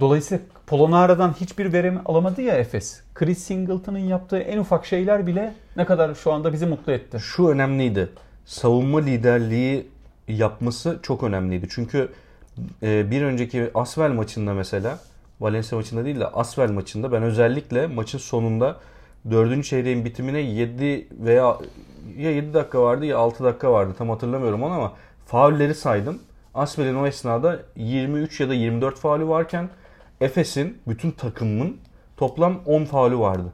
dolayısıyla 0.00 0.44
Polonara'dan 0.66 1.32
hiçbir 1.40 1.72
verim 1.72 1.98
alamadı 2.04 2.42
ya 2.42 2.54
Efes. 2.54 3.02
Chris 3.14 3.38
Singleton'ın 3.38 3.98
yaptığı 3.98 4.38
en 4.38 4.58
ufak 4.58 4.86
şeyler 4.86 5.26
bile 5.26 5.54
ne 5.76 5.84
kadar 5.84 6.14
şu 6.14 6.32
anda 6.32 6.52
bizi 6.52 6.66
mutlu 6.66 6.92
etti. 6.92 7.18
şu 7.20 7.48
önemliydi. 7.48 8.08
Savunma 8.44 9.00
liderliği 9.00 9.86
yapması 10.28 10.98
çok 11.02 11.22
önemliydi. 11.22 11.66
Çünkü 11.70 12.08
e, 12.82 13.10
bir 13.10 13.22
önceki 13.22 13.70
Asvel 13.74 14.10
maçında 14.10 14.54
mesela 14.54 14.98
Valencia 15.40 15.76
maçında 15.78 16.04
değil 16.04 16.20
de 16.20 16.26
Asvel 16.26 16.70
maçında 16.70 17.12
ben 17.12 17.22
özellikle 17.22 17.86
maçın 17.86 18.18
sonunda 18.18 18.76
4. 19.30 19.64
çeyreğin 19.64 20.04
bitimine 20.04 20.40
7 20.40 21.08
veya 21.20 21.58
ya 22.16 22.30
7 22.30 22.54
dakika 22.54 22.82
vardı 22.82 23.04
ya 23.04 23.18
6 23.18 23.44
dakika 23.44 23.72
vardı 23.72 23.94
tam 23.98 24.10
hatırlamıyorum 24.10 24.62
onu 24.62 24.72
ama 24.72 24.92
faulleri 25.26 25.74
saydım. 25.74 26.18
Asvel'in 26.54 26.94
o 26.94 27.06
esnada 27.06 27.62
23 27.76 28.40
ya 28.40 28.48
da 28.48 28.54
24 28.54 28.98
faulü 28.98 29.28
varken 29.28 29.68
Efes'in 30.20 30.78
bütün 30.88 31.10
takımın 31.10 31.76
toplam 32.16 32.60
10 32.66 32.84
faulü 32.84 33.18
vardı. 33.18 33.52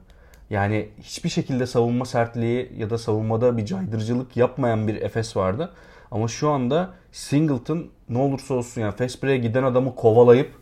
Yani 0.50 0.88
hiçbir 1.02 1.28
şekilde 1.28 1.66
savunma 1.66 2.04
sertliği 2.04 2.72
ya 2.76 2.90
da 2.90 2.98
savunmada 2.98 3.56
bir 3.56 3.66
caydırıcılık 3.66 4.36
yapmayan 4.36 4.88
bir 4.88 5.02
Efes 5.02 5.36
vardı. 5.36 5.70
Ama 6.10 6.28
şu 6.28 6.50
anda 6.50 6.90
Singleton 7.12 7.86
ne 8.08 8.18
olursa 8.18 8.54
olsun 8.54 8.80
yani 8.80 8.96
fast 8.96 9.22
break'e 9.22 9.36
giden 9.36 9.62
adamı 9.62 9.94
kovalayıp 9.94 10.52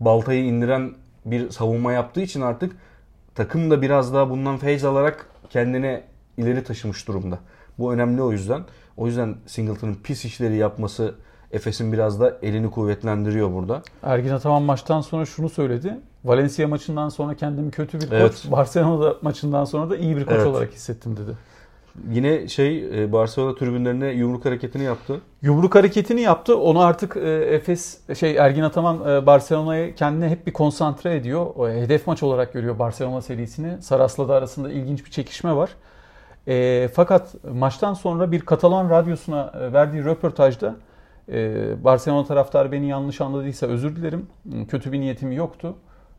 baltayı 0.00 0.44
indiren 0.44 0.94
bir 1.24 1.50
savunma 1.50 1.92
yaptığı 1.92 2.20
için 2.20 2.40
artık 2.40 2.76
takım 3.34 3.70
da 3.70 3.82
biraz 3.82 4.14
daha 4.14 4.30
bundan 4.30 4.56
feyz 4.56 4.84
alarak 4.84 5.26
kendine 5.50 6.02
ileri 6.36 6.64
taşımış 6.64 7.08
durumda. 7.08 7.38
Bu 7.78 7.92
önemli 7.92 8.22
o 8.22 8.32
yüzden. 8.32 8.62
O 8.96 9.06
yüzden 9.06 9.34
Singleton'ın 9.46 9.94
pis 9.94 10.24
işleri 10.24 10.56
yapması 10.56 11.14
Efes'in 11.52 11.92
biraz 11.92 12.20
da 12.20 12.38
elini 12.42 12.70
kuvvetlendiriyor 12.70 13.52
burada. 13.52 13.82
Ergin 14.02 14.30
Ataman 14.30 14.62
maçtan 14.62 15.00
sonra 15.00 15.26
şunu 15.26 15.48
söyledi. 15.48 15.98
Valencia 16.24 16.68
maçından 16.68 17.08
sonra 17.08 17.34
kendimi 17.34 17.70
kötü 17.70 18.00
bir 18.00 18.04
koç, 18.04 18.12
Evet. 18.12 18.46
Barcelona 18.50 19.14
maçından 19.22 19.64
sonra 19.64 19.90
da 19.90 19.96
iyi 19.96 20.16
bir 20.16 20.24
koç 20.24 20.34
Evet. 20.36 20.46
olarak 20.46 20.72
hissettim 20.72 21.16
dedi. 21.16 21.36
Yine 22.10 22.48
şey 22.48 23.02
e, 23.02 23.12
Barcelona 23.12 23.54
tribünlerine 23.54 24.08
yumruk 24.08 24.44
hareketini 24.44 24.82
yaptı. 24.82 25.20
Yumruk 25.42 25.74
hareketini 25.74 26.20
yaptı. 26.20 26.58
Onu 26.58 26.80
artık 26.80 27.16
e, 27.16 27.30
Efes 27.30 28.00
şey 28.18 28.36
Ergin 28.36 28.62
Ataman 28.62 29.08
e, 29.08 29.26
Barcelona'ya 29.26 29.94
kendine 29.94 30.28
hep 30.28 30.46
bir 30.46 30.52
konsantre 30.52 31.16
ediyor. 31.16 31.46
O, 31.56 31.68
hedef 31.68 32.06
maç 32.06 32.22
olarak 32.22 32.52
görüyor 32.52 32.78
Barcelona 32.78 33.22
serisini. 33.22 33.82
Saras'la 33.82 34.28
da 34.28 34.34
arasında 34.34 34.70
ilginç 34.70 35.04
bir 35.04 35.10
çekişme 35.10 35.56
var. 35.56 35.70
E, 36.48 36.88
fakat 36.94 37.44
maçtan 37.54 37.94
sonra 37.94 38.32
bir 38.32 38.40
Katalan 38.40 38.90
radyosuna 38.90 39.52
verdiği 39.72 40.04
röportajda 40.04 40.76
e, 41.32 41.84
Barcelona 41.84 42.26
taraftarı 42.26 42.72
beni 42.72 42.88
yanlış 42.88 43.20
anladıysa 43.20 43.66
özür 43.66 43.96
dilerim. 43.96 44.26
Kötü 44.68 44.92
bir 44.92 45.00
niyetim 45.00 45.32
yoktu. 45.32 45.74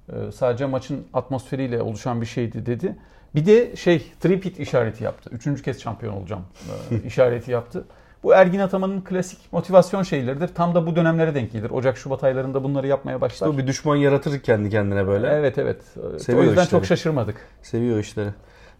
E, 0.09 0.31
sadece 0.31 0.65
maçın 0.65 1.05
atmosferiyle 1.13 1.81
oluşan 1.81 2.21
bir 2.21 2.25
şeydi 2.25 2.65
dedi. 2.65 2.95
Bir 3.35 3.45
de 3.45 3.75
şey 3.75 4.11
tripit 4.19 4.59
işareti 4.59 5.03
yaptı. 5.03 5.29
Üçüncü 5.33 5.63
kez 5.63 5.81
şampiyon 5.81 6.13
olacağım 6.13 6.43
e, 6.91 6.95
işareti 7.07 7.51
yaptı. 7.51 7.85
Bu 8.23 8.33
Ergin 8.33 8.59
Ataman'ın 8.59 9.01
klasik 9.01 9.39
motivasyon 9.51 10.03
şeyleridir. 10.03 10.47
Tam 10.47 10.75
da 10.75 10.87
bu 10.87 10.95
dönemlere 10.95 11.35
denk 11.35 11.51
gelir. 11.51 11.69
Ocak-Şubat 11.69 12.23
aylarında 12.23 12.63
bunları 12.63 12.87
yapmaya 12.87 13.21
başlar. 13.21 13.49
İşte 13.49 13.61
bir 13.61 13.67
düşman 13.67 13.95
yaratır 13.95 14.39
kendi 14.39 14.69
kendine 14.69 15.07
böyle. 15.07 15.27
Evet 15.27 15.57
evet. 15.57 15.81
Seviyor 16.17 16.43
o 16.43 16.47
yüzden 16.47 16.63
işleri. 16.63 16.69
çok 16.69 16.85
şaşırmadık. 16.85 17.35
Seviyor 17.61 17.99
işleri. 17.99 18.29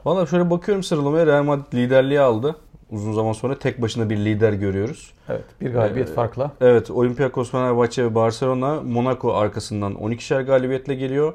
Valla 0.06 0.26
şöyle 0.26 0.50
bakıyorum 0.50 0.84
sıralamaya 0.84 1.26
Real 1.26 1.44
Madrid 1.44 1.74
liderliği 1.74 2.20
aldı. 2.20 2.56
Uzun 2.92 3.14
zaman 3.14 3.34
sonra 3.34 3.60
tek 3.60 3.82
başına 3.82 4.10
bir 4.10 4.18
lider 4.18 4.54
görüyoruz. 4.54 5.14
Evet 5.30 5.44
bir 5.62 5.74
galibiyet 5.74 6.10
Ee, 6.10 6.14
farkla. 6.14 6.52
Evet 6.62 6.92
Olympiakos, 6.92 7.52
Fenerbahçe 7.52 8.04
ve 8.04 8.16
Barcelona 8.16 8.82
Monaco 8.82 9.34
arkasından 9.34 9.94
12'şer 9.94 10.46
galibiyetle 10.46 10.96
geliyor. 10.96 11.34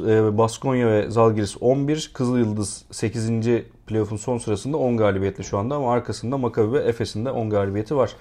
Ee, 0.00 0.38
Baskonya 0.38 0.88
ve 0.88 1.10
Zalgiris 1.10 1.56
11, 1.60 2.10
Kızıl 2.14 2.38
Yıldız 2.38 2.84
8. 2.90 3.30
playoff'un 3.86 4.16
son 4.16 4.38
sırasında 4.38 4.76
10 4.76 4.96
galibiyetle 4.96 5.44
şu 5.44 5.58
anda 5.58 5.74
ama 5.74 5.92
arkasında 5.92 6.38
Maccabi 6.38 6.72
ve 6.72 6.78
Efes'in 6.78 7.24
de 7.24 7.30
10 7.30 7.50
galibiyeti 7.50 7.96
var. 7.96 8.16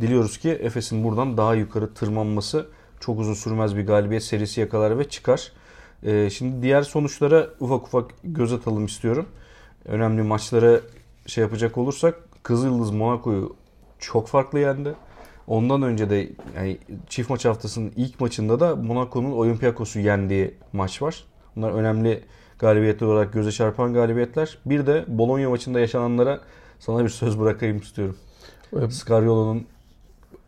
Diliyoruz 0.00 0.38
ki 0.38 0.50
Efes'in 0.50 1.04
buradan 1.04 1.36
daha 1.36 1.54
yukarı 1.54 1.94
tırmanması 1.94 2.66
çok 3.00 3.18
uzun 3.18 3.34
sürmez 3.34 3.76
bir 3.76 3.86
galibiyet 3.86 4.24
serisi 4.24 4.60
yakalar 4.60 4.98
ve 4.98 5.08
çıkar. 5.08 5.52
Ee, 6.02 6.30
şimdi 6.30 6.62
diğer 6.62 6.82
sonuçlara 6.82 7.48
ufak 7.60 7.86
ufak 7.86 8.10
göz 8.24 8.52
atalım 8.52 8.86
istiyorum. 8.86 9.26
Önemli 9.84 10.22
maçlara 10.22 10.80
şey 11.26 11.42
yapacak 11.42 11.78
olursak 11.78 12.14
Kızıl 12.42 12.66
Yıldız 12.66 12.90
Monaco'yu 12.90 13.56
çok 13.98 14.28
farklı 14.28 14.58
yendi. 14.58 14.94
Ondan 15.46 15.82
önce 15.82 16.10
de 16.10 16.28
yani 16.56 16.78
çift 17.08 17.30
maç 17.30 17.44
haftasının 17.44 17.92
ilk 17.96 18.20
maçında 18.20 18.60
da 18.60 18.76
Monaco'nun 18.76 19.32
Olympiakos'u 19.32 19.98
yendiği 20.00 20.54
maç 20.72 21.02
var. 21.02 21.24
Bunlar 21.56 21.70
önemli 21.70 22.22
galibiyetler 22.58 23.06
olarak 23.06 23.32
göze 23.32 23.52
çarpan 23.52 23.94
galibiyetler. 23.94 24.58
Bir 24.66 24.86
de 24.86 25.04
Bologna 25.08 25.50
maçında 25.50 25.80
yaşananlara 25.80 26.40
sana 26.78 27.04
bir 27.04 27.08
söz 27.08 27.40
bırakayım 27.40 27.78
istiyorum. 27.78 28.16
Ee, 28.76 28.90
Scariolo'nun 28.90 29.66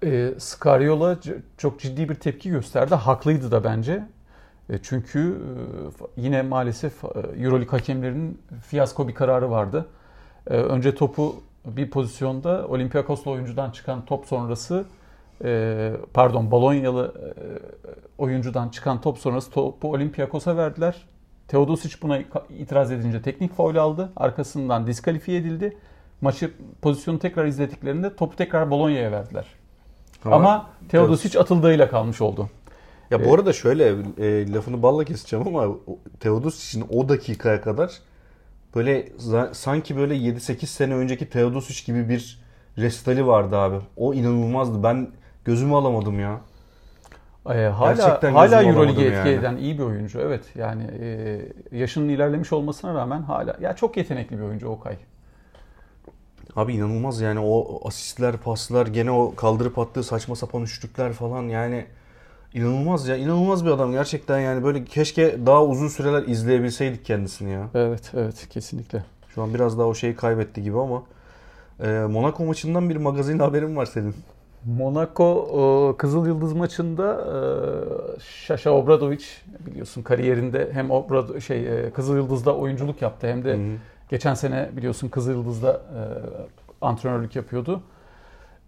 E, 0.02 0.34
Scariola 0.38 1.18
çok 1.58 1.80
ciddi 1.80 2.08
bir 2.08 2.14
tepki 2.14 2.50
gösterdi. 2.50 2.94
Haklıydı 2.94 3.50
da 3.50 3.64
bence. 3.64 4.06
E, 4.70 4.78
çünkü 4.82 5.38
e, 6.16 6.20
yine 6.20 6.42
maalesef 6.42 7.04
e, 7.04 7.08
Euroleague 7.42 7.70
hakemlerinin 7.70 8.38
fiyasko 8.66 9.08
bir 9.08 9.14
kararı 9.14 9.50
vardı. 9.50 9.86
E, 10.46 10.54
önce 10.56 10.94
topu 10.94 11.36
bir 11.66 11.90
pozisyonda 11.90 12.66
Olympiakoslu 12.68 13.30
oyuncudan 13.30 13.70
çıkan 13.70 14.04
top 14.04 14.26
sonrası 14.26 14.84
e, 15.44 15.92
pardon 16.14 16.50
Bolonyalı 16.50 17.14
e, 17.18 17.30
oyuncudan 18.18 18.68
çıkan 18.68 19.00
top 19.00 19.18
sonrası 19.18 19.50
topu 19.50 19.92
Olympiakos'a 19.92 20.56
verdiler. 20.56 21.06
Teodosic 21.48 21.96
buna 22.02 22.18
itiraz 22.58 22.92
edince 22.92 23.22
teknik 23.22 23.56
faul 23.56 23.76
aldı. 23.76 24.12
Arkasından 24.16 24.86
diskalifiye 24.86 25.38
edildi. 25.38 25.76
Maçı 26.20 26.50
pozisyonu 26.82 27.18
tekrar 27.18 27.46
izlediklerinde 27.46 28.16
topu 28.16 28.36
tekrar 28.36 28.70
Bolonya'ya 28.70 29.12
verdiler. 29.12 29.46
Ama, 30.24 30.70
Teodosic 30.88 31.38
atıldığıyla 31.38 31.88
kalmış 31.88 32.20
oldu. 32.20 32.48
ya 33.10 33.24
bu 33.24 33.34
arada 33.34 33.52
şöyle 33.52 33.94
e, 34.18 34.52
lafını 34.52 34.82
balla 34.82 35.04
keseceğim 35.04 35.48
ama 35.48 35.74
Teodosic'in 36.20 36.86
o 36.90 37.08
dakikaya 37.08 37.60
kadar 37.60 38.00
böyle 38.74 39.08
sanki 39.52 39.96
böyle 39.96 40.14
7-8 40.16 40.66
sene 40.66 40.94
önceki 40.94 41.30
Teodosic 41.30 41.86
gibi 41.86 42.08
bir 42.08 42.40
restali 42.78 43.26
vardı 43.26 43.56
abi. 43.56 43.76
O 43.96 44.14
inanılmazdı. 44.14 44.82
Ben 44.82 45.08
gözümü 45.44 45.74
alamadım 45.74 46.20
ya. 46.20 46.40
Ee, 47.50 47.66
hala 47.66 47.94
Gerçekten 47.94 48.32
hala 48.32 48.62
etki 48.62 49.28
yani. 49.28 49.28
eden 49.28 49.56
iyi 49.56 49.78
bir 49.78 49.82
oyuncu. 49.82 50.20
Evet 50.20 50.44
yani 50.54 50.82
e, 51.00 51.40
yaşının 51.72 52.08
ilerlemiş 52.08 52.52
olmasına 52.52 52.94
rağmen 52.94 53.22
hala 53.22 53.56
ya 53.60 53.76
çok 53.76 53.96
yetenekli 53.96 54.38
bir 54.38 54.42
oyuncu 54.42 54.68
Okay. 54.68 54.96
Abi 56.56 56.74
inanılmaz 56.74 57.20
yani 57.20 57.40
o 57.40 57.80
asistler, 57.88 58.36
paslar, 58.36 58.86
gene 58.86 59.10
o 59.10 59.34
kaldırıp 59.34 59.78
attığı 59.78 60.02
saçma 60.02 60.36
sapan 60.36 60.62
üçlükler 60.62 61.12
falan 61.12 61.42
yani 61.42 61.86
inanılmaz 62.56 63.08
ya. 63.08 63.16
inanılmaz 63.16 63.64
bir 63.66 63.70
adam 63.70 63.92
gerçekten 63.92 64.38
yani 64.38 64.64
böyle 64.64 64.84
keşke 64.84 65.46
daha 65.46 65.64
uzun 65.64 65.88
süreler 65.88 66.22
izleyebilseydik 66.22 67.04
kendisini 67.04 67.52
ya. 67.52 67.68
Evet 67.74 68.12
evet 68.14 68.48
kesinlikle. 68.50 69.04
Şu 69.34 69.42
an 69.42 69.54
biraz 69.54 69.78
daha 69.78 69.86
o 69.86 69.94
şeyi 69.94 70.16
kaybetti 70.16 70.62
gibi 70.62 70.78
ama 70.78 71.02
e, 71.82 72.06
Monaco 72.10 72.44
maçından 72.44 72.90
bir 72.90 72.96
magazin 72.96 73.38
haberim 73.46 73.76
var 73.76 73.86
senin. 73.86 74.14
Monaco 74.64 75.48
e, 75.94 75.96
Kızıl 75.96 76.26
Yıldız 76.26 76.52
maçında 76.52 77.12
e, 77.14 78.20
Şaşa 78.20 78.70
Obradovic 78.70 79.24
biliyorsun 79.66 80.02
kariyerinde 80.02 80.70
hem 80.72 80.90
Obrado 80.90 81.40
şey 81.40 81.86
e, 81.86 81.90
Kızıl 81.90 82.16
Yıldız'da 82.16 82.56
oyunculuk 82.56 83.02
yaptı 83.02 83.26
hem 83.26 83.44
de 83.44 83.52
Hı 83.52 83.56
hı. 83.56 83.76
Geçen 84.08 84.34
sene 84.34 84.68
biliyorsun 84.76 85.08
Kızıl 85.08 85.30
Yıldız'da 85.30 85.72
e, 85.72 86.00
antrenörlük 86.80 87.36
yapıyordu. 87.36 87.82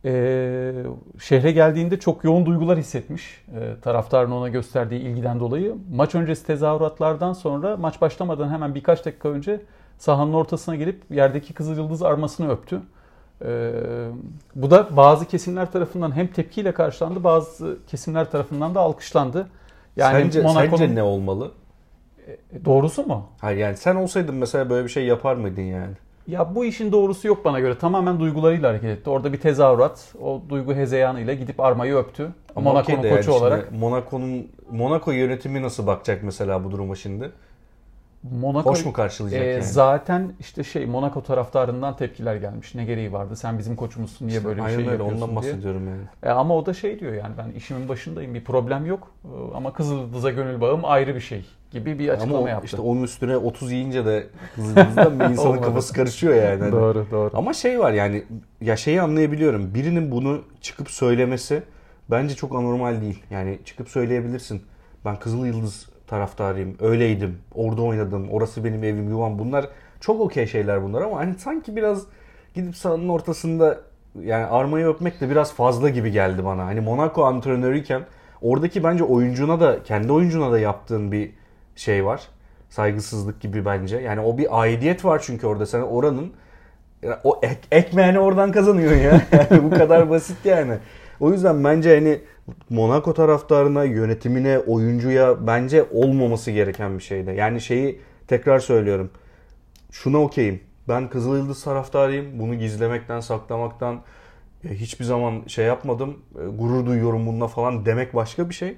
E, 0.04 0.72
şehre 1.20 1.52
geldiğinde 1.52 1.98
çok 1.98 2.24
yoğun 2.24 2.46
duygular 2.46 2.78
hissetmiş. 2.78 3.44
E, 3.60 3.80
taraftarın 3.80 4.30
ona 4.30 4.48
gösterdiği 4.48 5.00
ilgiden 5.00 5.40
dolayı. 5.40 5.76
Maç 5.94 6.14
öncesi 6.14 6.46
tezahüratlardan 6.46 7.32
sonra 7.32 7.76
maç 7.76 8.00
başlamadan 8.00 8.50
hemen 8.50 8.74
birkaç 8.74 9.04
dakika 9.04 9.28
önce 9.28 9.60
sahanın 9.98 10.32
ortasına 10.32 10.76
gelip 10.76 11.02
yerdeki 11.10 11.54
Kızıl 11.54 11.76
Yıldız 11.76 12.02
armasını 12.02 12.50
öptü. 12.52 12.80
E, 13.44 13.72
bu 14.54 14.70
da 14.70 14.96
bazı 14.96 15.24
kesimler 15.26 15.72
tarafından 15.72 16.16
hem 16.16 16.26
tepkiyle 16.26 16.72
karşılandı, 16.72 17.24
bazı 17.24 17.78
kesimler 17.86 18.30
tarafından 18.30 18.74
da 18.74 18.80
alkışlandı. 18.80 19.46
Yani 19.96 20.22
sence, 20.22 20.42
sence 20.42 20.94
ne 20.94 21.02
olmalı? 21.02 21.52
doğrusu 22.64 23.06
mu? 23.06 23.26
Hayır 23.40 23.58
yani 23.58 23.76
sen 23.76 23.94
olsaydın 23.94 24.34
mesela 24.34 24.70
böyle 24.70 24.84
bir 24.84 24.90
şey 24.90 25.04
yapar 25.04 25.34
mıydın 25.34 25.62
yani? 25.62 25.94
Ya 26.28 26.54
bu 26.54 26.64
işin 26.64 26.92
doğrusu 26.92 27.28
yok 27.28 27.44
bana 27.44 27.60
göre. 27.60 27.78
Tamamen 27.78 28.20
duygularıyla 28.20 28.68
hareket 28.68 28.98
etti. 28.98 29.10
Orada 29.10 29.32
bir 29.32 29.40
tezahürat. 29.40 30.14
O 30.22 30.42
duygu 30.48 30.74
hezeyanıyla 30.74 31.34
gidip 31.34 31.60
armayı 31.60 31.94
öptü. 31.94 32.28
Monaco'nun 32.56 33.02
koçu 33.02 33.30
yani 33.30 33.40
olarak. 33.40 33.72
Monaco'nun 33.72 34.48
Monaco 34.70 35.10
yönetimi 35.10 35.62
nasıl 35.62 35.86
bakacak 35.86 36.22
mesela 36.22 36.64
bu 36.64 36.70
duruma 36.70 36.94
şimdi? 36.94 37.30
Monaco 38.22 38.70
Hoş 38.70 38.84
mu 38.84 38.92
karşılayacak 38.92 39.42
e, 39.42 39.50
yani? 39.50 39.62
zaten 39.62 40.32
işte 40.40 40.64
şey 40.64 40.86
Monaco 40.86 41.22
taraftarından 41.22 41.96
tepkiler 41.96 42.36
gelmiş. 42.36 42.74
Ne 42.74 42.84
gereği 42.84 43.12
vardı? 43.12 43.36
Sen 43.36 43.58
bizim 43.58 43.76
koçumuzsun. 43.76 44.26
Niye 44.28 44.44
böyle 44.44 44.62
bir 44.64 44.66
şey 44.68 44.76
öyle 44.76 44.90
yapıyorsun 44.90 45.14
ondan 45.16 45.28
diye. 45.28 45.36
bahsediyorum 45.36 45.88
yani. 45.88 46.02
E, 46.22 46.28
ama 46.28 46.56
o 46.56 46.66
da 46.66 46.74
şey 46.74 47.00
diyor 47.00 47.12
yani 47.12 47.34
ben 47.38 47.50
işimin 47.58 47.88
başındayım. 47.88 48.34
Bir 48.34 48.44
problem 48.44 48.86
yok. 48.86 49.12
E, 49.24 49.56
ama 49.56 49.72
Kızıldız'a 49.72 50.30
gönül 50.30 50.60
bağım 50.60 50.80
ayrı 50.84 51.14
bir 51.14 51.20
şey 51.20 51.44
gibi 51.70 51.98
bir 51.98 52.08
açıklama 52.08 52.36
Ama 52.38 52.46
o, 52.46 52.48
yaptı. 52.48 52.64
işte 52.66 52.80
onun 52.80 53.02
üstüne 53.02 53.36
30 53.36 53.72
yiyince 53.72 54.04
de 54.06 54.26
hızlıdan 54.56 55.20
bir 55.20 55.24
insanın 55.30 55.62
kafası 55.62 55.94
karışıyor 55.94 56.34
yani. 56.34 56.60
Hani- 56.60 56.72
Doğru 56.72 57.06
doğru. 57.10 57.30
Ama 57.34 57.52
şey 57.52 57.78
var 57.80 57.92
yani 57.92 58.24
ya 58.60 58.76
şeyi 58.76 59.02
anlayabiliyorum. 59.02 59.74
Birinin 59.74 60.10
bunu 60.10 60.42
çıkıp 60.60 60.90
söylemesi 60.90 61.62
bence 62.10 62.34
çok 62.34 62.54
anormal 62.54 63.00
değil. 63.00 63.22
Yani 63.30 63.58
çıkıp 63.64 63.88
söyleyebilirsin. 63.88 64.62
Ben 65.04 65.16
Kızıl 65.18 65.46
Yıldız 65.46 65.88
taraftarıyım. 66.08 66.76
Öyleydim. 66.80 67.38
Orada 67.54 67.82
oynadım. 67.82 68.28
Orası 68.30 68.64
benim 68.64 68.84
evim, 68.84 69.08
yuvam. 69.08 69.38
Bunlar 69.38 69.68
çok 70.00 70.20
okey 70.20 70.46
şeyler 70.46 70.82
bunlar 70.82 71.02
ama 71.02 71.16
hani 71.16 71.34
sanki 71.34 71.76
biraz 71.76 72.02
gidip 72.54 72.76
sahanın 72.76 73.08
ortasında 73.08 73.80
yani 74.22 74.46
armayı 74.46 74.86
öpmek 74.86 75.20
de 75.20 75.30
biraz 75.30 75.54
fazla 75.54 75.88
gibi 75.88 76.12
geldi 76.12 76.44
bana. 76.44 76.66
Hani 76.66 76.80
Monaco 76.80 77.24
antrenörüyken 77.24 78.02
oradaki 78.42 78.84
bence 78.84 79.04
oyuncuna 79.04 79.60
da 79.60 79.82
kendi 79.82 80.12
oyuncuna 80.12 80.52
da 80.52 80.58
yaptığın 80.58 81.12
bir 81.12 81.30
şey 81.76 82.04
var. 82.04 82.28
Saygısızlık 82.70 83.40
gibi 83.40 83.64
bence. 83.64 83.96
Yani 83.96 84.20
o 84.20 84.38
bir 84.38 84.60
aidiyet 84.60 85.04
var 85.04 85.22
çünkü 85.24 85.46
orada 85.46 85.66
sen 85.66 85.80
oranın 85.80 86.32
o 87.24 87.40
ek, 87.42 87.60
ekmeğini 87.72 88.18
oradan 88.18 88.52
kazanıyorsun 88.52 88.98
ya. 88.98 89.20
Bu 89.62 89.70
kadar 89.70 90.10
basit 90.10 90.44
yani. 90.44 90.74
O 91.20 91.32
yüzden 91.32 91.64
bence 91.64 91.94
hani 91.94 92.18
Monaco 92.70 93.14
taraftarına, 93.14 93.84
yönetimine, 93.84 94.58
oyuncuya 94.58 95.46
bence 95.46 95.84
olmaması 95.92 96.50
gereken 96.50 96.98
bir 96.98 97.02
şeydi. 97.02 97.34
Yani 97.36 97.60
şeyi 97.60 98.00
tekrar 98.26 98.58
söylüyorum. 98.58 99.10
Şuna 99.90 100.18
okeyim. 100.18 100.60
Ben 100.88 101.08
Kızıl 101.08 101.36
Yıldız 101.36 101.64
taraftarıyım. 101.64 102.38
Bunu 102.38 102.54
gizlemekten, 102.54 103.20
saklamaktan 103.20 104.00
e, 104.64 104.74
hiçbir 104.74 105.04
zaman 105.04 105.42
şey 105.46 105.66
yapmadım, 105.66 106.18
e, 106.34 106.46
gurur 106.46 106.86
duyuyorum 106.86 107.26
bununla 107.26 107.48
falan 107.48 107.86
demek 107.86 108.14
başka 108.14 108.48
bir 108.48 108.54
şey. 108.54 108.76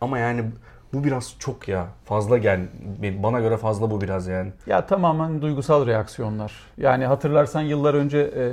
Ama 0.00 0.18
yani 0.18 0.44
bu 0.92 1.04
biraz 1.04 1.34
çok 1.38 1.68
ya. 1.68 1.86
Fazla 2.04 2.38
gel. 2.38 2.60
Bana 3.22 3.40
göre 3.40 3.56
fazla 3.56 3.90
bu 3.90 4.00
biraz 4.00 4.26
yani. 4.26 4.52
Ya 4.66 4.86
tamamen 4.86 5.42
duygusal 5.42 5.86
reaksiyonlar. 5.86 6.52
Yani 6.78 7.06
hatırlarsan 7.06 7.60
yıllar 7.60 7.94
önce 7.94 8.18
e, 8.18 8.44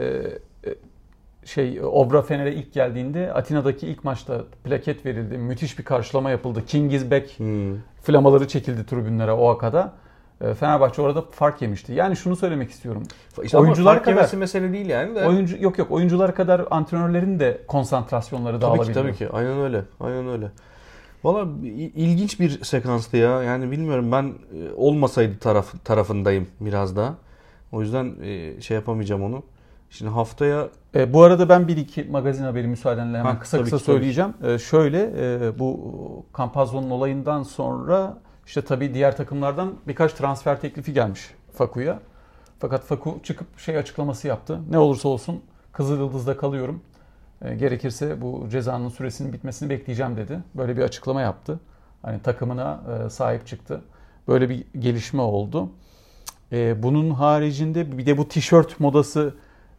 şey 1.48 1.80
Obra 1.84 2.22
Fener'e 2.22 2.54
ilk 2.54 2.74
geldiğinde 2.74 3.34
Atina'daki 3.34 3.88
ilk 3.88 4.04
maçta 4.04 4.42
plaket 4.64 5.06
verildi. 5.06 5.38
Müthiş 5.38 5.80
bir 5.80 5.84
karşılama 5.84 6.30
yapıldı. 6.32 6.66
King 6.68 6.94
is 6.94 7.12
back 7.12 7.40
Hmm. 7.40 7.76
flamaları 8.02 8.48
çekildi 8.48 8.86
tribünlere 8.86 9.32
o 9.32 9.50
akada. 9.50 9.94
E, 10.42 10.54
Fenerbahçe 10.54 11.02
orada 11.02 11.22
fark 11.32 11.62
yemişti. 11.62 11.94
Yani 11.94 12.16
şunu 12.16 12.36
söylemek 12.36 12.70
istiyorum. 12.72 13.04
İşte 13.44 13.58
Oyuncular 13.58 13.94
fark 13.94 14.06
kadar- 14.06 14.38
mesele 14.38 14.74
değil 14.74 14.86
yani 14.90 15.16
de. 15.16 15.26
Oyuncu 15.28 15.58
yok 15.64 15.78
yok 15.78 15.92
oyuncular 15.92 16.36
kadar 16.36 16.62
antrenörlerin 16.72 17.40
de 17.40 17.62
konsantrasyonları 17.68 18.60
Tabii 18.60 18.72
ki 18.74 18.78
dağılabiliyor. 18.80 19.06
tabii 19.06 19.16
ki. 19.18 19.30
Aynen 19.34 19.60
öyle. 19.62 19.82
Aynen 20.00 20.28
öyle. 20.30 20.48
Valla 21.24 21.48
il- 21.64 21.92
ilginç 21.96 22.40
bir 22.40 22.64
sekanstı 22.64 23.18
ya. 23.18 23.44
Yani 23.44 23.72
bilmiyorum 23.72 24.12
ben 24.12 24.24
e, 24.24 24.34
olmasaydı 24.76 25.38
taraf 25.40 25.86
tarafındayım 25.86 26.48
biraz 26.60 26.96
daha. 26.96 27.14
O 27.72 27.82
yüzden 27.82 28.14
e, 28.24 28.62
şey 28.62 28.76
yapamayacağım 28.76 29.24
onu. 29.24 29.44
Şimdi 29.90 30.12
haftaya 30.12 30.70
E, 30.96 31.14
bu 31.14 31.24
arada 31.24 31.50
ben 31.50 31.68
bir 31.68 31.78
iki 31.78 32.04
magazin 32.04 32.44
haberi 32.44 32.68
müsaadenle 32.68 33.18
hemen 33.18 33.34
Ha, 33.34 33.40
kısa 33.40 33.64
kısa 33.64 33.78
ki, 33.78 33.84
söyleyeceğim. 33.84 34.34
E, 34.44 34.58
şöyle 34.60 35.12
e, 35.18 35.60
bu 35.60 36.26
Campazzo'nun 36.38 36.90
olayından 36.90 37.44
sonra 37.44 38.18
işte 38.46 38.62
tabii 38.62 38.94
diğer 38.94 39.18
takımlardan 39.18 39.74
birkaç 39.88 40.14
transfer 40.14 40.62
teklifi 40.62 40.94
gelmiş 40.94 41.22
Faku'ya. 41.54 42.00
Fakat 42.60 42.84
Faku 42.84 43.20
çıkıp 43.24 43.60
şey 43.60 43.78
açıklaması 43.78 44.28
yaptı. 44.28 44.60
Ne 44.70 44.78
olursa 44.78 45.10
olsun 45.10 45.42
Kızıl 45.74 45.98
Yıldız'da 45.98 46.38
kalıyorum. 46.38 46.82
E, 47.42 47.56
gerekirse 47.56 48.22
bu 48.22 48.48
cezanın 48.52 48.90
süresinin 48.90 49.34
bitmesini 49.34 49.70
bekleyeceğim 49.70 50.18
dedi. 50.18 50.40
Böyle 50.56 50.78
bir 50.78 50.82
açıklama 50.82 51.22
yaptı. 51.22 51.60
Hani 52.02 52.22
takımına 52.22 52.80
e, 53.06 53.10
sahip 53.10 53.48
çıktı. 53.48 53.82
Böyle 54.28 54.50
bir 54.50 54.64
gelişme 54.80 55.22
oldu. 55.22 55.70
E, 56.52 56.84
bunun 56.84 57.10
haricinde 57.10 57.98
bir 57.98 58.06
de 58.06 58.18
bu 58.18 58.28
tişört 58.28 58.80
modası 58.80 59.34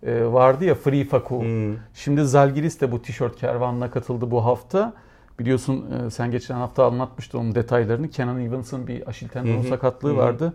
vardı 0.06 0.64
ya 0.64 0.74
Free 0.74 1.04
Faku. 1.04 1.40
hmm, 1.40 1.76
Şimdi 1.94 2.24
Zalgiris 2.24 2.80
de 2.80 2.92
bu 2.92 3.02
tişört 3.02 3.36
kervanına 3.36 3.90
katıldı 3.90 4.30
bu 4.30 4.44
hafta. 4.44 4.92
Biliyorsun 5.38 5.84
e, 6.06 6.10
sen 6.10 6.30
geçen 6.30 6.54
hafta 6.54 6.86
anlatmıştın 6.86 7.38
onun 7.38 7.54
detaylarını. 7.54 8.08
Kenan 8.10 8.40
Evans'ın 8.40 8.86
bir 8.86 9.00
Hı 9.00 9.40
hı, 9.40 9.68
sakatlığı 9.68 10.16
vardı. 10.16 10.54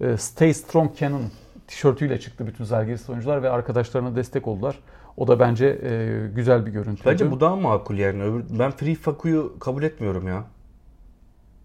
E, 0.00 0.16
Stay 0.16 0.54
Strong 0.54 0.94
Kenan 0.96 1.22
tişörtüyle 1.66 2.20
çıktı 2.20 2.46
bütün 2.46 2.64
Zalgiris 2.64 3.10
oyuncular 3.10 3.42
ve 3.42 3.50
arkadaşlarına 3.50 4.16
destek 4.16 4.48
oldular. 4.48 4.78
O 5.16 5.28
da 5.28 5.40
bence 5.40 5.66
e, 5.66 6.20
güzel 6.34 6.66
bir 6.66 6.70
görüntüydü. 6.70 7.10
bence 7.10 7.30
bu 7.30 7.40
daha 7.40 7.56
makul 7.56 7.98
yani. 7.98 8.42
Ben 8.58 8.70
Free 8.70 8.94
Faku'yu 8.94 9.58
kabul 9.60 9.82
etmiyorum 9.82 10.28
ya. 10.28 10.44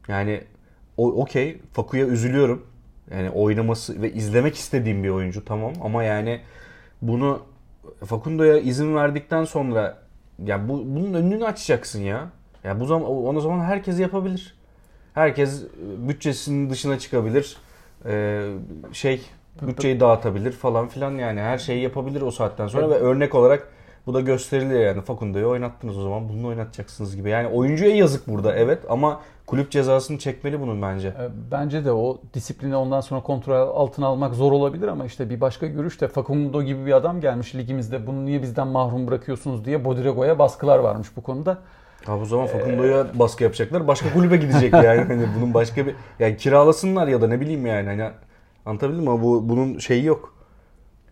Yani 0.08 0.42
o 0.98 1.12
okey 1.12 1.62
Faku'ya 1.74 2.06
üzülüyorum. 2.08 2.66
Yani 3.12 3.30
oynaması 3.30 4.02
ve 4.02 4.14
izlemek 4.14 4.56
istediğim 4.56 5.04
bir 5.04 5.10
oyuncu 5.10 5.46
tamam 5.46 5.74
ama 5.84 6.04
yani 6.04 6.42
bunu 7.02 7.40
Facundo'ya 8.06 8.58
izin 8.58 8.96
verdikten 8.96 9.46
sonra 9.46 9.98
ya 10.46 10.70
bu 10.70 10.84
bunun 10.86 11.14
önünü 11.14 11.46
açacaksın 11.46 12.02
ya. 12.02 12.30
Ya 12.64 12.80
bu 12.80 12.86
zaman 12.86 13.36
o 13.36 13.42
zaman 13.42 13.60
herkes 13.60 14.00
yapabilir. 14.00 14.56
Herkes 15.14 15.64
e, 15.64 15.68
bütçesinin 16.08 16.70
dışına 16.70 17.00
çıkabilir. 17.00 17.58
Ee, 18.06 18.50
şey 18.94 19.22
bütçeyi 19.62 20.00
dağıtabilir 20.00 20.52
falan 20.52 20.88
filan 20.88 21.12
yani 21.12 21.40
her 21.40 21.58
şeyi 21.58 21.82
yapabilir 21.82 22.22
o 22.22 22.32
saatten 22.32 22.68
sonra 22.68 22.90
ve 22.90 22.94
örnek 22.94 23.36
olarak 23.36 23.68
bu 24.06 24.14
da 24.14 24.22
gösteriliyor 24.22 24.82
yani 24.82 25.02
Facundo'yu 25.02 25.48
oynattınız 25.48 25.98
o 25.98 26.04
zaman 26.04 26.30
bunu 26.30 26.48
oynatacaksınız 26.48 27.16
gibi. 27.16 27.30
Yani 27.30 27.48
oyuncuya 27.48 27.96
yazık 27.96 28.28
burada 28.28 28.56
evet 28.56 28.80
ama 28.90 29.22
kulüp 29.50 29.72
cezasını 29.72 30.18
çekmeli 30.18 30.62
bunun 30.62 30.82
bence. 30.82 31.08
E, 31.08 31.30
Bence 31.52 31.86
de 31.86 31.92
o 31.92 32.22
disiplini 32.34 32.76
ondan 32.76 33.02
sonra 33.02 33.22
kontrol 33.22 33.54
altına 33.56 34.08
almak 34.08 34.36
zor 34.36 34.52
olabilir 34.52 34.88
ama 34.88 35.06
işte 35.06 35.30
bir 35.30 35.42
başka 35.42 35.68
görüş 35.68 36.02
de 36.02 36.08
Facundo 36.08 36.64
gibi 36.64 36.86
bir 36.86 36.94
adam 36.94 37.22
gelmiş 37.22 37.56
ligimizde 37.56 38.08
bunu 38.08 38.26
niye 38.26 38.42
bizden 38.42 38.68
mahrum 38.68 39.08
bırakıyorsunuz 39.08 39.66
diye 39.66 39.86
Bodirogo'ya 39.86 40.40
baskılar 40.40 40.80
varmış 40.80 41.08
bu 41.18 41.24
konuda. 41.24 41.58
Ha 42.06 42.20
bu 42.20 42.26
zaman 42.26 42.48
Facundo'ya 42.48 43.20
baskı 43.20 43.44
yapacaklar. 43.44 43.88
Başka 43.88 44.14
kulübe 44.14 44.38
gidecek 44.38 44.74
yani. 44.84 45.02
Hani 45.02 45.28
bunun 45.38 45.54
başka 45.54 45.86
bir 45.88 45.96
yani 46.20 46.38
kiralasınlar 46.38 47.08
ya 47.08 47.22
da 47.22 47.28
ne 47.28 47.42
bileyim 47.42 47.66
yani. 47.66 47.88
Hani 47.88 48.10
anlatabildim 48.66 49.04
mi? 49.04 49.22
Bu 49.22 49.50
bunun 49.50 49.78
şeyi 49.78 50.06
yok. 50.06 50.34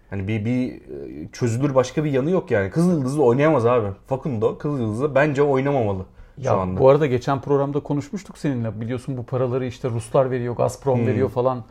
Hani 0.09 0.27
bir 0.27 0.45
bir 0.45 0.71
e, 0.73 1.27
çözülür 1.31 1.75
başka 1.75 2.03
bir 2.03 2.11
yanı 2.11 2.29
yok 2.29 2.51
yani. 2.51 2.69
Kızıldız'da 2.69 3.21
oynayamaz 3.21 3.65
abi. 3.65 3.87
Facundo 4.07 4.57
Kızıldız'da 4.57 5.15
bence 5.15 5.43
oynamamalı 5.43 6.05
şu 6.37 6.43
Ya 6.45 6.53
anda. 6.53 6.79
bu 6.79 6.89
arada 6.89 7.05
geçen 7.05 7.41
programda 7.41 7.79
konuşmuştuk 7.79 8.37
seninle. 8.37 8.81
Biliyorsun 8.81 9.17
bu 9.17 9.23
paraları 9.25 9.65
işte 9.65 9.89
Ruslar 9.89 10.31
veriyor, 10.31 10.55
Gazprom 10.55 10.99
Hmm. 10.99 11.07
veriyor 11.07 11.29
falan. 11.29 11.63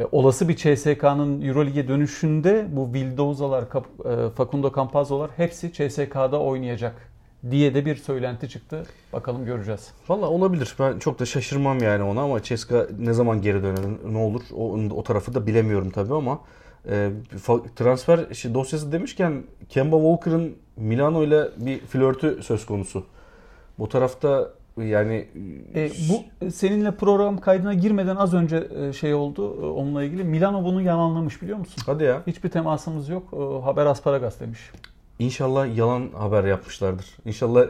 E, 0.00 0.04
olası 0.12 0.48
bir 0.48 0.56
CSK'nın 0.56 1.42
Euroleague'e 1.42 1.88
dönüşünde 1.88 2.66
bu 2.72 2.92
Vildoza'lar, 2.94 3.68
Kap- 3.70 4.06
e, 4.06 4.30
Facundo 4.30 4.72
Campazzo'lar 4.76 5.30
hepsi 5.36 5.72
CSK'da 5.72 6.40
oynayacak 6.40 6.94
diye 7.50 7.74
de 7.74 7.86
bir 7.86 7.96
söylenti 7.96 8.48
çıktı. 8.48 8.82
Bakalım 9.12 9.44
göreceğiz. 9.44 9.90
Valla 10.08 10.28
olabilir. 10.28 10.74
Ben 10.78 10.98
çok 10.98 11.18
da 11.18 11.24
şaşırmam 11.26 11.78
yani 11.78 12.02
ona 12.02 12.20
ama 12.22 12.42
Ceska 12.42 12.86
ne 12.98 13.12
zaman 13.12 13.42
geri 13.42 13.62
döner 13.62 13.84
ne 14.12 14.18
olur 14.18 14.42
o, 14.56 14.78
o 14.96 15.02
tarafı 15.02 15.34
da 15.34 15.46
bilemiyorum 15.46 15.90
tabii 15.90 16.14
ama 16.14 16.38
e, 16.90 17.10
transfer 17.76 18.20
işte 18.30 18.54
dosyası 18.54 18.92
demişken 18.92 19.42
Kemba 19.68 19.96
Walker'ın 19.96 20.56
Milano 20.76 21.22
ile 21.24 21.44
bir 21.56 21.78
flörtü 21.80 22.42
söz 22.42 22.66
konusu. 22.66 23.04
Bu 23.78 23.88
tarafta 23.88 24.50
yani 24.76 25.28
E, 25.74 25.90
bu 26.08 26.50
seninle 26.50 26.90
program 26.90 27.38
kaydına 27.38 27.74
girmeden 27.74 28.16
az 28.16 28.34
önce 28.34 28.68
e, 28.76 28.92
şey 28.92 29.14
oldu 29.14 29.56
e, 29.62 29.66
onunla 29.66 30.04
ilgili. 30.04 30.24
Milano 30.24 30.64
bunu 30.64 30.82
yalanlamış 30.82 31.42
biliyor 31.42 31.58
musun? 31.58 31.82
hadi 31.86 32.04
ya 32.04 32.22
Hiçbir 32.26 32.48
temasımız 32.48 33.08
yok. 33.08 33.24
E, 33.32 33.64
haber 33.64 33.86
asparagas 33.86 34.40
demiş. 34.40 34.60
İnşallah 35.18 35.76
yalan 35.76 36.10
haber 36.12 36.44
yapmışlardır. 36.44 37.06
İnşallah 37.24 37.66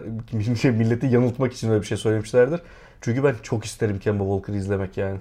şey, 0.62 0.70
milleti 0.72 1.06
yanıltmak 1.06 1.52
için 1.52 1.70
öyle 1.70 1.80
bir 1.80 1.86
şey 1.86 1.96
söylemişlerdir. 1.96 2.60
Çünkü 3.00 3.24
ben 3.24 3.34
çok 3.42 3.64
isterim 3.64 3.98
Kemba 3.98 4.24
Walker'ı 4.24 4.56
izlemek 4.56 4.96
yani. 4.96 5.18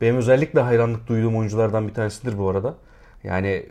Benim 0.00 0.16
özellikle 0.16 0.60
hayranlık 0.60 1.08
duyduğum 1.08 1.36
oyunculardan 1.36 1.88
bir 1.88 1.94
tanesidir 1.94 2.38
bu 2.38 2.48
arada. 2.48 2.74
Yani 3.24 3.66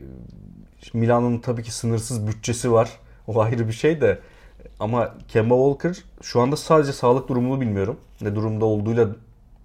Milan'ın 0.94 1.40
tabii 1.40 1.64
ki 1.64 1.72
sınırsız 1.72 2.28
bütçesi 2.28 2.72
var. 2.72 2.90
O 3.28 3.42
ayrı 3.42 3.68
bir 3.68 3.74
şey 3.74 4.02
de. 4.02 4.20
Ama 4.80 5.16
Kemba 5.28 5.56
Walker 5.56 6.04
şu 6.22 6.42
anda 6.42 6.56
sadece 6.56 6.94
sağlık 6.94 7.30
durumunu 7.30 7.62
bilmiyorum. 7.62 7.98
Ne 8.22 8.36
durumda 8.36 8.66
olduğuyla 8.66 9.08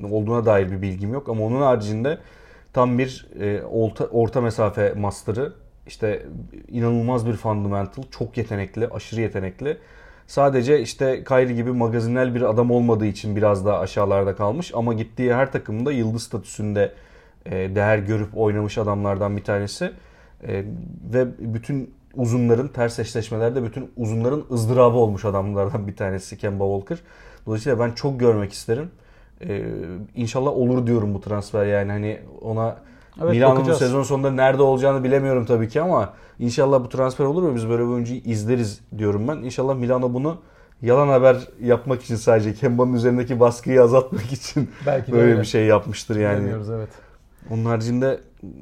olduğuna 0.02 0.46
dair 0.46 0.70
bir 0.70 0.82
bilgim 0.82 1.12
yok. 1.12 1.28
Ama 1.28 1.44
onun 1.44 1.60
haricinde 1.62 2.18
tam 2.72 2.98
bir 2.98 3.28
e, 3.40 3.62
orta, 3.62 4.04
orta 4.04 4.40
mesafe 4.40 4.92
master'ı. 4.92 5.52
İşte 5.86 6.26
inanılmaz 6.68 7.26
bir 7.26 7.32
fundamental. 7.32 8.02
Çok 8.10 8.36
yetenekli, 8.36 8.88
aşırı 8.88 9.20
yetenekli. 9.20 9.78
Sadece 10.26 10.80
işte 10.80 11.24
Kyrie 11.24 11.54
gibi 11.54 11.72
magazinel 11.72 12.34
bir 12.34 12.42
adam 12.42 12.70
olmadığı 12.70 13.06
için 13.06 13.36
biraz 13.36 13.66
daha 13.66 13.78
aşağılarda 13.78 14.36
kalmış. 14.36 14.72
Ama 14.74 14.94
gittiği 14.94 15.34
her 15.34 15.52
takımda 15.52 15.92
yıldız 15.92 16.22
statüsünde 16.22 16.92
e, 17.46 17.50
değer 17.50 17.98
görüp 17.98 18.38
oynamış 18.38 18.78
adamlardan 18.78 19.36
bir 19.36 19.44
tanesi. 19.44 19.92
E, 20.48 20.64
ve 21.12 21.26
bütün 21.38 21.94
uzunların 22.16 22.68
ters 22.68 22.98
eşleşmelerde 22.98 23.64
bütün 23.64 23.90
uzunların 23.96 24.44
ızdırabı 24.52 24.96
olmuş 24.96 25.24
adamlardan 25.24 25.86
bir 25.86 25.96
tanesi 25.96 26.38
Kemba 26.38 26.64
Walker. 26.64 26.98
Dolayısıyla 27.46 27.78
ben 27.78 27.92
çok 27.92 28.20
görmek 28.20 28.52
isterim. 28.52 28.90
E, 29.48 29.64
inşallah 30.14 30.50
olur 30.50 30.86
diyorum 30.86 31.14
bu 31.14 31.20
transfer 31.20 31.66
yani 31.66 31.92
hani 31.92 32.20
ona 32.42 32.76
Evet, 33.22 33.42
bakacağız. 33.42 33.78
sezon 33.78 34.02
sonunda 34.02 34.30
nerede 34.30 34.62
olacağını 34.62 35.04
bilemiyorum 35.04 35.46
tabii 35.46 35.68
ki 35.68 35.80
ama 35.80 36.12
inşallah 36.38 36.84
bu 36.84 36.88
transfer 36.88 37.24
olur 37.24 37.50
ve 37.50 37.54
biz 37.54 37.68
böyle 37.68 37.82
bir 37.82 37.88
oyuncuyu 37.88 38.20
izleriz 38.24 38.80
diyorum 38.98 39.28
ben. 39.28 39.36
İnşallah 39.36 39.74
Milano 39.74 40.14
bunu 40.14 40.36
yalan 40.82 41.08
haber 41.08 41.36
yapmak 41.62 42.02
için 42.02 42.16
sadece 42.16 42.54
Kemba'nın 42.54 42.92
üzerindeki 42.92 43.40
baskıyı 43.40 43.82
azaltmak 43.82 44.32
için 44.32 44.70
Belki 44.86 45.12
böyle 45.12 45.30
öyle. 45.30 45.40
bir 45.40 45.46
şey 45.46 45.64
yapmıştır 45.66 46.16
yani. 46.16 46.36
Bilemiyoruz 46.38 46.70
evet. 46.70 46.88
Onun 47.50 47.64
haricinde 47.64 48.20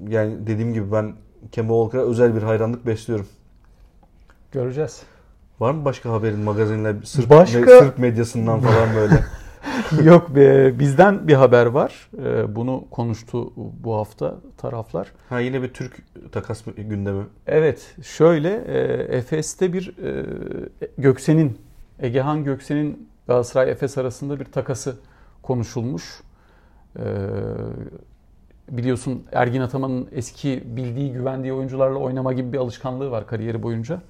yani 0.08 0.46
dediğim 0.46 0.74
gibi 0.74 0.92
ben 0.92 1.12
Kemba 1.52 1.72
Walker'a 1.74 2.02
özel 2.10 2.36
bir 2.36 2.42
hayranlık 2.42 2.86
besliyorum. 2.86 3.26
Göreceğiz. 4.52 5.02
Var 5.60 5.70
mı 5.72 5.84
başka 5.84 6.10
haberin 6.12 6.38
magazinle 6.40 6.94
Sırp, 7.04 7.30
Başka- 7.30 7.78
Sırp 7.78 7.98
medyasından 7.98 8.60
falan 8.60 8.94
böyle? 8.96 9.14
Yok 10.04 10.36
be 10.36 10.78
bizden 10.78 11.28
bir 11.28 11.34
haber 11.34 11.66
var. 11.66 12.10
Ee, 12.24 12.56
Bunu 12.56 12.84
konuştu 12.90 13.52
bu 13.56 13.94
hafta 13.94 14.34
taraflar. 14.56 15.12
ha 15.28 15.40
yine 15.40 15.62
bir 15.62 15.68
Türk 15.68 15.96
takas 16.32 16.62
gündemi. 16.76 17.24
Evet 17.46 17.94
şöyle 18.02 18.48
e, 18.54 18.78
Efes'te 19.16 19.72
bir 19.72 19.94
e, 20.04 20.24
Göksen'in 20.98 21.58
Egehan 21.98 22.44
Göksen'in 22.44 23.08
Galatasaray 23.26 23.70
Efes 23.70 23.98
arasında 23.98 24.40
bir 24.40 24.44
takası 24.44 24.96
konuşulmuş. 25.42 26.20
E, 26.98 27.02
biliyorsun 28.68 29.24
Ergin 29.32 29.60
Ataman'ın 29.60 30.08
eski 30.12 30.62
bildiği 30.66 31.12
güvendiği 31.12 31.52
oyuncularla 31.52 31.98
oynama 31.98 32.32
gibi 32.32 32.52
bir 32.52 32.58
alışkanlığı 32.58 33.10
var 33.10 33.26
kariyeri 33.26 33.62
boyunca. 33.62 34.02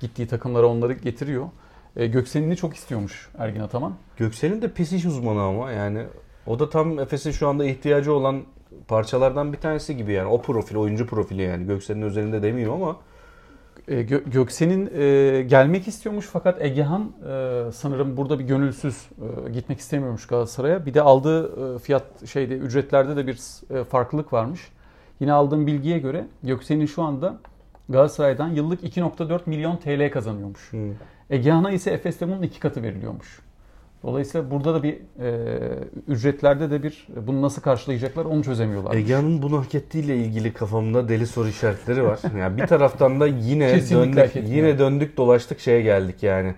Gittiği 0.00 0.26
takımlara 0.26 0.66
onları 0.66 0.92
getiriyor. 0.92 1.46
E, 1.96 2.06
Göksen'ini 2.06 2.56
çok 2.56 2.74
istiyormuş 2.76 3.28
Ergin 3.38 3.60
Ataman. 3.60 3.94
Göksel'in 4.16 4.62
de 4.62 4.72
pis 4.72 4.92
iş 4.92 5.04
uzmanı 5.04 5.42
ama 5.42 5.72
yani 5.72 6.02
o 6.46 6.58
da 6.58 6.70
tam 6.70 6.98
Efes'in 6.98 7.30
şu 7.30 7.48
anda 7.48 7.64
ihtiyacı 7.64 8.12
olan 8.12 8.42
parçalardan 8.88 9.52
bir 9.52 9.58
tanesi 9.58 9.96
gibi 9.96 10.12
yani. 10.12 10.28
O 10.28 10.42
profil, 10.42 10.76
oyuncu 10.76 11.06
profili 11.06 11.42
yani. 11.42 11.66
Göksel'in 11.66 12.02
özelinde 12.02 12.42
demiyor 12.42 12.74
ama 12.74 12.96
E, 13.88 13.94
Gö- 14.02 14.30
Göksen'in 14.30 14.90
e, 14.96 15.42
gelmek 15.42 15.88
istiyormuş 15.88 16.26
fakat 16.26 16.62
Egehan 16.62 17.12
e, 17.28 17.72
sanırım 17.72 18.16
burada 18.16 18.38
bir 18.38 18.44
gönülsüz 18.44 19.08
e, 19.46 19.50
gitmek 19.50 19.78
istemiyormuş 19.78 20.26
Galatasaray'a. 20.26 20.86
Bir 20.86 20.94
de 20.94 21.02
aldığı 21.02 21.74
e, 21.74 21.78
fiyat 21.78 22.26
şeyde 22.26 22.56
ücretlerde 22.56 23.16
de 23.16 23.26
bir 23.26 23.38
e, 23.74 23.84
farklılık 23.84 24.32
varmış. 24.32 24.68
Yine 25.20 25.32
aldığım 25.32 25.66
bilgiye 25.66 25.98
göre 25.98 26.26
Göksen'in 26.42 26.86
şu 26.86 27.02
anda 27.02 27.36
Galatasaray'dan 27.88 28.48
yıllık 28.48 28.82
2.4 28.82 29.40
milyon 29.46 29.76
TL 29.76 30.10
kazanıyormuş. 30.10 30.72
hmm. 30.72 30.94
Egehan'a 31.30 31.70
ise 31.70 31.90
Efes'te 31.90 32.28
bunun 32.28 32.42
iki 32.42 32.60
katı 32.60 32.82
veriliyormuş. 32.82 33.40
Dolayısıyla 34.02 34.50
burada 34.50 34.74
da 34.74 34.82
bir 34.82 34.96
e, 35.20 35.58
ücretlerde 36.08 36.70
de 36.70 36.82
bir 36.82 37.06
bunu 37.26 37.42
nasıl 37.42 37.62
karşılayacaklar 37.62 38.24
onu 38.24 38.44
çözemiyorlar. 38.44 38.94
Egehan'ın 38.94 39.42
bunu 39.42 39.58
hak 39.60 39.74
ettiğiyle 39.74 40.16
ilgili 40.16 40.52
kafamda 40.52 41.08
deli 41.08 41.26
soru 41.26 41.48
işaretleri 41.48 42.04
var. 42.04 42.18
Yani 42.38 42.56
bir 42.56 42.66
taraftan 42.66 43.20
da 43.20 43.26
yine 43.26 43.74
Kesinlikle 43.74 44.34
döndük, 44.34 44.50
yine 44.50 44.78
döndük 44.78 45.16
dolaştık 45.16 45.60
şeye 45.60 45.82
geldik 45.82 46.22
yani. 46.22 46.54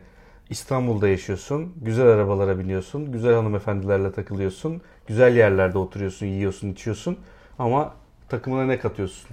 İstanbul'da 0.51 1.09
yaşıyorsun, 1.09 1.73
güzel 1.83 2.07
arabalara 2.07 2.59
biniyorsun, 2.59 3.13
güzel 3.13 3.35
hanımefendilerle 3.35 4.13
takılıyorsun, 4.13 4.83
güzel 5.07 5.37
yerlerde 5.37 5.79
oturuyorsun, 5.79 6.27
yiyorsun, 6.27 6.73
içiyorsun 6.73 7.17
ama 7.59 7.95
takımına 8.29 8.65
ne 8.65 8.79
katıyorsun? 8.79 9.31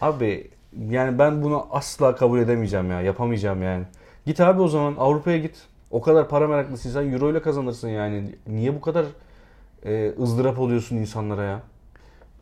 Abi 0.00 0.50
yani 0.90 1.18
ben 1.18 1.42
bunu 1.42 1.66
asla 1.70 2.14
kabul 2.14 2.38
edemeyeceğim 2.38 2.90
ya, 2.90 3.00
yapamayacağım 3.00 3.62
yani. 3.62 3.84
Git 4.26 4.40
abi 4.40 4.62
o 4.62 4.68
zaman 4.68 4.94
Avrupa'ya 4.98 5.38
git. 5.38 5.62
O 5.90 6.00
kadar 6.00 6.28
para 6.28 6.48
meraklısıysan 6.48 7.12
euro 7.12 7.30
ile 7.30 7.42
kazanırsın 7.42 7.88
yani. 7.88 8.34
Niye 8.46 8.74
bu 8.74 8.80
kadar 8.80 9.04
e, 9.84 10.12
ızdırap 10.18 10.58
oluyorsun 10.58 10.96
insanlara 10.96 11.42
ya? 11.42 11.60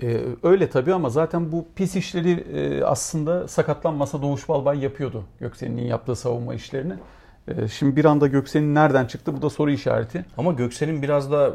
Ee, 0.03 0.21
öyle 0.43 0.71
tabii 0.71 0.95
ama 0.95 1.11
zaten 1.11 1.53
bu 1.53 1.67
pis 1.77 1.97
işleri 1.97 2.31
e, 2.31 2.85
aslında 2.85 3.49
sakatlanmasa 3.49 4.23
Doğuş 4.23 4.49
Balbay 4.49 4.79
yapıyordu. 4.79 5.25
Göksen'in 5.41 5.83
yaptığı 5.83 6.17
savunma 6.17 6.55
işlerini. 6.55 6.95
Ee, 7.49 7.69
şimdi 7.69 7.97
bir 7.97 8.05
anda 8.05 8.27
Göksen'in 8.27 8.75
nereden 8.75 9.07
çıktı? 9.07 9.37
Bu 9.37 9.43
da 9.43 9.51
soru 9.51 9.71
işareti. 9.71 10.25
Ama 10.39 10.53
Göksel'in 10.53 11.03
biraz 11.03 11.33
da 11.33 11.55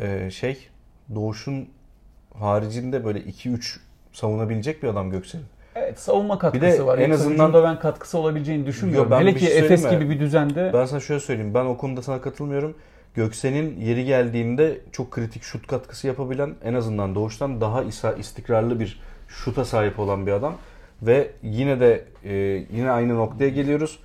e, 0.00 0.30
şey 0.30 0.68
Doğuş'un 1.14 1.68
haricinde 2.38 3.04
böyle 3.04 3.18
2-3 3.18 3.78
savunabilecek 4.12 4.82
bir 4.82 4.88
adam 4.88 5.10
Göksel'in. 5.10 5.46
Evet 5.74 6.00
savunma 6.00 6.38
katkısı 6.38 6.64
Bir 6.66 6.72
de 6.72 6.86
var. 6.86 6.98
en 6.98 7.02
Yoksa 7.08 7.14
azından- 7.14 7.48
hücumda 7.48 7.62
ben 7.64 7.78
katkısı 7.80 8.18
olabileceğini 8.18 8.66
düşünmüyorum. 8.66 9.10
Yo, 9.12 9.16
ben 9.18 9.20
Hele 9.20 9.34
ki 9.34 9.40
şey 9.46 9.58
Efes 9.58 9.84
mi? 9.84 9.90
gibi 9.90 10.10
bir 10.10 10.20
düzende 10.20 10.70
Ben 10.74 10.84
sana 10.84 11.00
şöyle 11.00 11.20
söyleyeyim. 11.20 11.54
Ben 11.54 11.64
o 11.64 11.76
konuda 11.76 12.02
sana 12.02 12.20
katılmıyorum. 12.20 12.74
Göksel'in 13.14 13.80
yeri 13.80 14.04
geldiğinde 14.04 14.78
çok 14.92 15.10
kritik 15.10 15.42
şut 15.42 15.66
katkısı 15.66 16.06
yapabilen 16.06 16.54
en 16.64 16.74
azından 16.74 17.14
Doğuş'tan 17.14 17.60
daha 17.60 17.82
istikrarlı 18.18 18.80
bir 18.80 19.00
şuta 19.28 19.64
sahip 19.64 19.98
olan 19.98 20.26
bir 20.26 20.32
adam. 20.32 20.54
Ve 21.02 21.30
yine 21.42 21.80
de 21.80 22.04
e, 22.24 22.32
yine 22.72 22.90
aynı 22.90 23.16
noktaya 23.16 23.48
geliyoruz. 23.50 23.98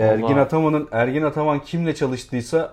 Ergin 0.00 0.22
Vallahi- 0.24 0.40
Ataman'ın 0.40 0.88
Ergin 0.92 1.22
Ataman 1.22 1.58
kimle 1.60 1.94
çalıştıysa 1.94 2.72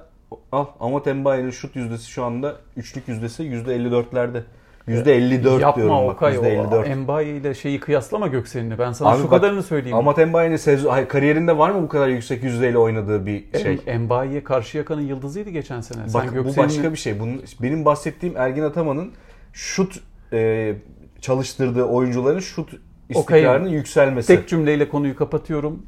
al 0.51 0.65
Amat 0.79 1.07
Embaye'nin 1.07 1.51
şut 1.51 1.75
yüzdesi 1.75 2.09
şu 2.09 2.23
anda 2.23 2.55
üçlük 2.77 3.07
yüzdesi 3.07 3.43
%54'lerde. 3.43 4.41
%54 4.87 5.61
yapma 5.61 5.75
diyorum 5.75 6.07
bak. 6.07 6.15
Okay. 6.15 6.37
O 6.37 6.41
%54. 6.41 6.85
Embaye 6.85 7.35
ile 7.37 7.53
şeyi 7.53 7.79
kıyaslama 7.79 8.27
Göksen'ini. 8.27 8.79
Ben 8.79 8.91
sana 8.91 9.09
Abi 9.09 9.17
şu 9.17 9.23
bak, 9.23 9.29
kadarını 9.29 9.63
söyleyeyim. 9.63 9.97
Amat 9.97 10.19
Embaye'nin 10.19 10.55
sezon 10.55 10.89
hayır, 10.89 11.07
kariyerinde 11.07 11.57
var 11.57 11.69
mı 11.69 11.83
bu 11.83 11.87
kadar 11.87 12.07
yüksek 12.07 12.43
yüzdeyle 12.43 12.77
oynadığı 12.77 13.25
bir 13.25 13.45
şey? 13.61 13.71
Em- 13.71 13.79
Embaye 13.95 14.43
Karşıyaka'nın 14.43 15.01
yıldızıydı 15.01 15.49
geçen 15.49 15.81
sene. 15.81 16.03
Bak 16.13 16.25
Sen 16.33 16.45
bu 16.45 16.57
başka 16.57 16.91
bir 16.91 16.97
şey. 16.97 17.19
Bunun, 17.19 17.43
benim 17.61 17.85
bahsettiğim 17.85 18.37
Ergin 18.37 18.63
Ataman'ın 18.63 19.11
şut 19.53 19.99
e, 20.33 20.73
çalıştırdığı 21.21 21.83
oyuncuların 21.83 22.39
şut 22.39 22.69
istikrarının 23.09 23.69
yükselmesi. 23.69 24.35
Tek 24.35 24.47
cümleyle 24.47 24.89
konuyu 24.89 25.15
kapatıyorum. 25.15 25.85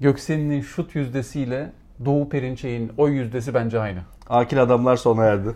Göksen'in 0.00 0.60
şut 0.60 0.94
yüzdesiyle 0.94 1.72
Doğu 2.04 2.28
Perinçek'in 2.28 2.92
o 2.96 3.08
yüzdesi 3.08 3.54
bence 3.54 3.80
aynı. 3.80 3.98
Akil 4.28 4.62
adamlar 4.62 4.96
sona 4.96 5.24
erdi. 5.24 5.48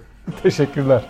Teşekkürler. 0.43 1.05